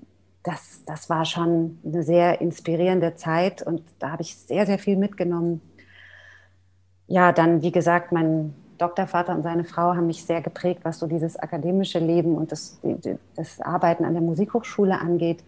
[0.44, 4.98] das, das war schon eine sehr inspirierende Zeit und da habe ich sehr, sehr viel
[4.98, 5.62] mitgenommen.
[7.08, 11.08] Ja, dann, wie gesagt, mein Doktorvater und seine Frau haben mich sehr geprägt, was so
[11.08, 12.80] dieses akademische Leben und das,
[13.36, 15.44] das Arbeiten an der Musikhochschule angeht.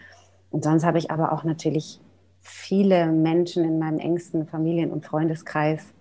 [0.50, 2.00] Und sonst habe ich aber auch natürlich
[2.42, 5.94] viele Menschen in meinem engsten Familien- und Freundeskreis,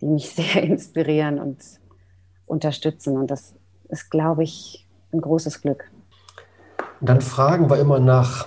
[0.00, 1.58] die mich sehr inspirieren und
[2.46, 3.16] unterstützen.
[3.16, 3.54] Und das
[3.88, 5.90] ist, glaube ich, ein großes Glück.
[7.00, 8.46] Dann fragen wir immer nach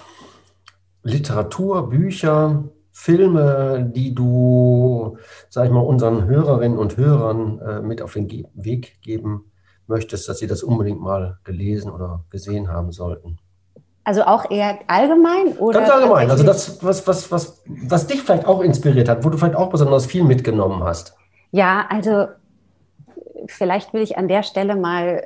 [1.04, 2.64] Literatur, Bücher,
[3.00, 5.18] Filme, die du,
[5.50, 9.52] sag ich mal, unseren Hörerinnen und Hörern äh, mit auf den Ge Weg geben
[9.86, 13.38] möchtest, dass sie das unbedingt mal gelesen oder gesehen haben sollten?
[14.04, 15.80] Also auch eher allgemein oder?
[15.80, 16.32] Ganz allgemein.
[16.32, 19.70] Also das, was, was, was, was dich vielleicht auch inspiriert hat, wo du vielleicht auch
[19.70, 21.16] besonders viel mitgenommen hast.
[21.52, 22.26] Ja, also
[23.46, 25.24] vielleicht will ich an der Stelle mal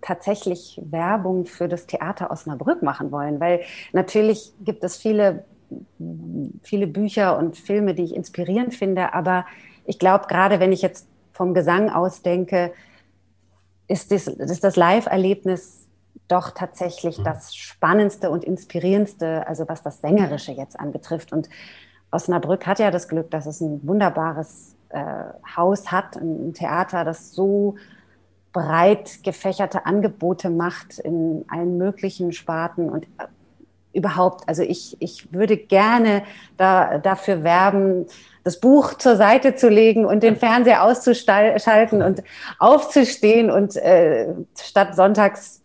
[0.00, 3.60] tatsächlich Werbung für das Theater Osnabrück machen wollen, weil
[3.92, 5.44] natürlich gibt es viele
[6.62, 9.14] viele Bücher und Filme, die ich inspirierend finde.
[9.14, 9.46] Aber
[9.84, 12.72] ich glaube, gerade wenn ich jetzt vom Gesang aus denke,
[13.88, 15.88] ist das, das Live-Erlebnis
[16.28, 21.32] doch tatsächlich das Spannendste und Inspirierendste, also was das Sängerische jetzt anbetrifft.
[21.32, 21.48] Und
[22.10, 25.24] Osnabrück hat ja das Glück, dass es ein wunderbares äh,
[25.56, 27.76] Haus hat, ein Theater, das so
[28.52, 33.08] breit gefächerte Angebote macht in allen möglichen Sparten und
[33.92, 36.22] überhaupt, also ich, ich würde gerne
[36.56, 38.06] da, dafür werben,
[38.44, 42.22] das Buch zur Seite zu legen und den Fernseher auszuschalten und
[42.58, 45.62] aufzustehen und äh, statt sonntags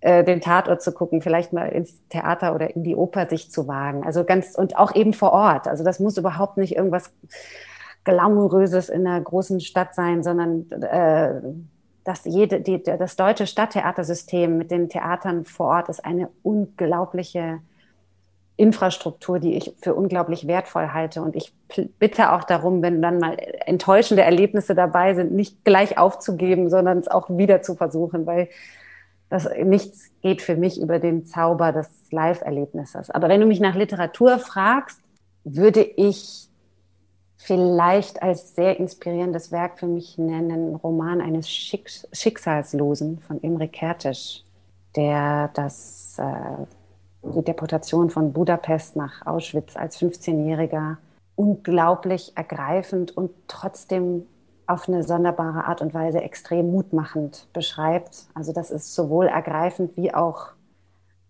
[0.00, 3.66] äh, den Tatort zu gucken, vielleicht mal ins Theater oder in die Oper sich zu
[3.66, 4.04] wagen.
[4.04, 5.66] Also ganz und auch eben vor Ort.
[5.66, 7.10] Also das muss überhaupt nicht irgendwas
[8.04, 11.40] glamouröses in einer großen Stadt sein, sondern äh,
[12.08, 17.58] dass jede, die, das deutsche Stadttheatersystem mit den Theatern vor Ort ist eine unglaubliche
[18.56, 21.20] Infrastruktur, die ich für unglaublich wertvoll halte.
[21.20, 21.52] Und ich
[21.98, 23.36] bitte auch darum, wenn dann mal
[23.66, 28.48] enttäuschende Erlebnisse dabei sind, nicht gleich aufzugeben, sondern es auch wieder zu versuchen, weil
[29.28, 33.10] das nichts geht für mich über den Zauber des Live-Erlebnisses.
[33.10, 34.98] Aber wenn du mich nach Literatur fragst,
[35.44, 36.47] würde ich
[37.38, 44.42] vielleicht als sehr inspirierendes Werk für mich nennen, Roman eines Schicks Schicksalslosen von Imre Kertész,
[44.96, 46.66] der das, äh,
[47.22, 50.96] die Deportation von Budapest nach Auschwitz als 15-Jähriger
[51.36, 54.26] unglaublich ergreifend und trotzdem
[54.66, 58.26] auf eine sonderbare Art und Weise extrem mutmachend beschreibt.
[58.34, 60.48] Also das ist sowohl ergreifend wie auch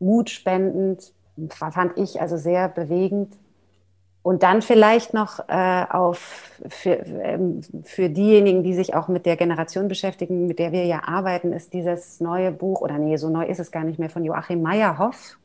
[0.01, 1.13] mutspendend,
[1.51, 3.37] fand ich also sehr bewegend.
[4.29, 9.39] Und dann vielleicht noch äh, auf für, ähm, für diejenigen, die sich auch mit der
[9.39, 13.47] Generation beschäftigen, mit der wir ja arbeiten, ist dieses neue Buch, oder nee, so neu
[13.47, 15.39] ist es gar nicht mehr, von Joachim Meyerhoff.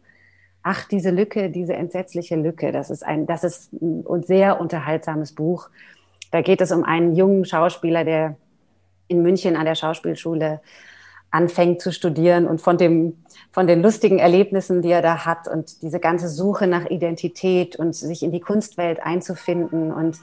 [0.64, 2.74] Ach, diese Lücke, diese entsetzliche Lücke.
[2.74, 5.70] Das ist ein, das ist ein sehr unterhaltsames Buch.
[6.32, 8.36] Da geht es um einen jungen Schauspieler, der
[9.08, 10.60] in München an der Schauspielschule
[11.34, 13.18] anfängt zu studieren und von dem,
[13.52, 17.96] von den lustigen Erlebnissen, die er da hat und diese ganze Suche nach Identität und
[17.96, 20.20] sich in die Kunstwelt einzufinden und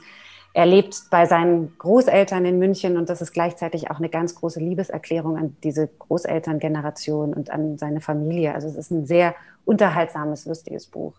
[0.53, 4.59] er lebt bei seinen Großeltern in München und das ist gleichzeitig auch eine ganz große
[4.59, 8.53] Liebeserklärung an diese Großelterngeneration und an seine Familie.
[8.53, 9.35] Also es ist ein sehr
[9.65, 11.13] unterhaltsames, lustiges Buch.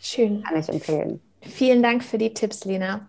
[0.00, 0.42] Schön.
[0.42, 1.20] Kann ich empfehlen.
[1.40, 3.08] Vielen Dank für die Tipps, Lena.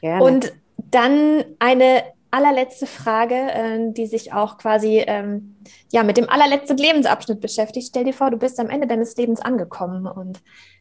[0.00, 0.24] Gerne.
[0.24, 2.02] Und dann eine
[2.32, 5.56] allerletzte Frage, äh, die sich auch quasi ähm,
[5.92, 7.86] ja, mit dem allerletzten Lebensabschnitt beschäftigt.
[7.88, 10.40] Stell dir vor, du bist am Ende deines Lebens angekommen und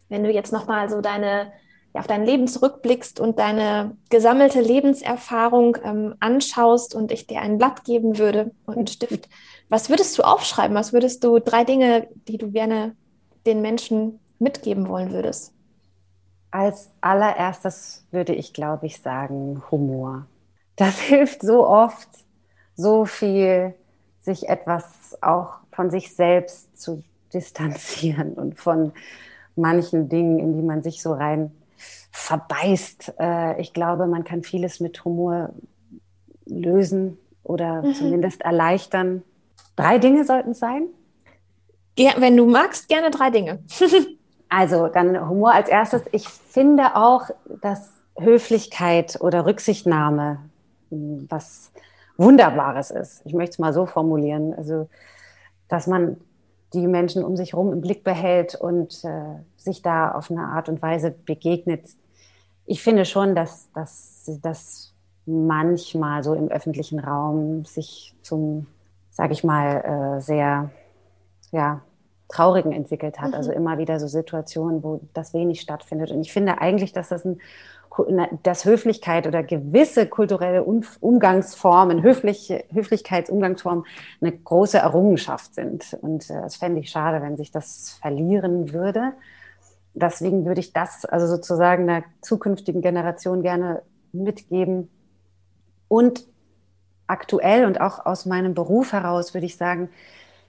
[0.10, 1.52] wenn du jetzt nochmal so deine,
[1.94, 7.58] ja, auf dein Leben zurückblickst und deine gesammelte Lebenserfahrung ähm, anschaust und ich dir ein
[7.58, 9.28] Blatt geben würde und einen Stift,
[9.70, 10.76] was würdest du aufschreiben?
[10.76, 12.96] Was würdest du, drei Dinge, die du gerne
[13.46, 15.54] den Menschen mitgeben wollen würdest?
[16.50, 20.28] Als allererstes würde ich, glaube ich, sagen Humor
[20.76, 22.10] das hilft so oft,
[22.76, 23.74] so viel,
[24.22, 27.04] sich etwas auch von sich selbst zu
[27.34, 28.92] distanzieren und von
[29.56, 31.52] manchen Dingen, in die man sich so rein
[32.12, 33.14] verbeißt.
[33.20, 35.54] Äh, ich glaube, man kann vieles mit Humor
[36.46, 37.94] lösen oder mhm.
[37.94, 39.24] zumindest erleichtern.
[39.76, 40.88] Drei Dinge sollten es sein.
[41.98, 43.60] Ja, wenn du magst, gerne drei Dinge.
[44.50, 46.04] also dann Humor als erstes.
[46.12, 47.30] Ich finde auch,
[47.62, 50.40] dass Höflichkeit oder Rücksichtnahme
[50.92, 51.72] was
[52.18, 53.22] Wunderbares ist.
[53.26, 54.54] Ich möchte es mal so formulieren.
[54.54, 54.88] Also,
[55.68, 56.18] dass man
[56.74, 60.70] die Menschen um sich herum im Blick behält und äh, sich da auf eine Art
[60.70, 61.86] und Weise begegnet.
[62.66, 64.94] Ich finde schon, dass, dass das
[65.26, 68.68] manchmal so im öffentlichen Raum sich zum,
[69.10, 70.72] sage ich mal, äh, sehr
[71.52, 71.82] ja,
[72.30, 73.30] traurigen entwickelt hat.
[73.30, 73.36] Mhm.
[73.36, 76.12] Also immer wieder so Situationen, wo das wenig stattfindet.
[76.12, 77.40] Und ich finde eigentlich, dass das ein
[78.44, 83.86] dass Höflichkeit oder gewisse kulturelle Umgangsformen, Höflich, Höflichkeitsumgangsformen
[84.22, 85.98] eine große Errungenschaft sind.
[86.02, 89.14] Und äh, das fände ich schade, wenn sich das verlieren würde.
[89.94, 93.82] Deswegen würde ich das also sozusagen einer zukünftigen Generation gerne
[94.14, 94.90] mitgeben.
[95.90, 96.26] Und
[97.08, 99.90] aktuell und auch aus meinem Beruf heraus würde ich sagen,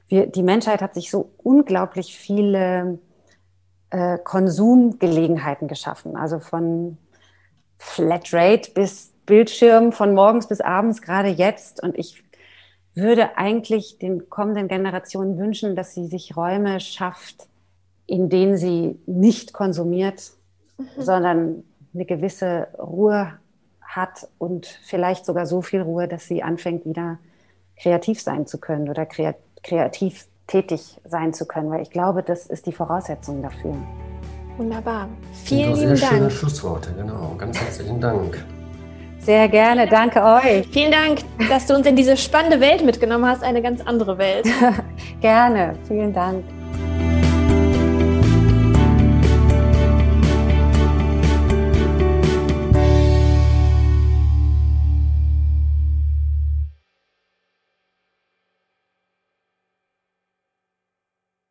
[0.07, 3.01] wir, die Menschheit hat sich so unglaublich viele
[3.90, 6.16] äh, Konsumgelegenheiten geschaffen.
[6.16, 6.99] Also von
[7.83, 11.83] Flatrate bis Bildschirm von morgens bis abends, gerade jetzt.
[11.83, 12.22] Und ich
[12.95, 17.49] würde eigentlich den kommenden Generationen wünschen, dass sie sich Räume schafft,
[18.07, 20.30] in denen sie nicht konsumiert,
[20.78, 20.85] mhm.
[20.97, 23.33] sondern eine gewisse Ruhe
[23.83, 27.18] hat und vielleicht sogar so viel Ruhe, dass sie anfängt, wieder
[27.76, 32.66] kreativ sein zu können oder kreativ tätig sein zu können, weil ich glaube, das ist
[32.66, 33.76] die Voraussetzung dafür.
[34.57, 35.09] Wunderbar.
[35.44, 36.12] Vielen lieben sehr Dank.
[36.12, 37.34] Schöne Schlussworte, genau.
[37.38, 38.44] Ganz herzlichen Dank.
[39.18, 40.66] Sehr gerne, danke euch.
[40.72, 44.46] Vielen Dank, dass du uns in diese spannende Welt mitgenommen hast, eine ganz andere Welt.
[45.20, 46.44] gerne, vielen Dank.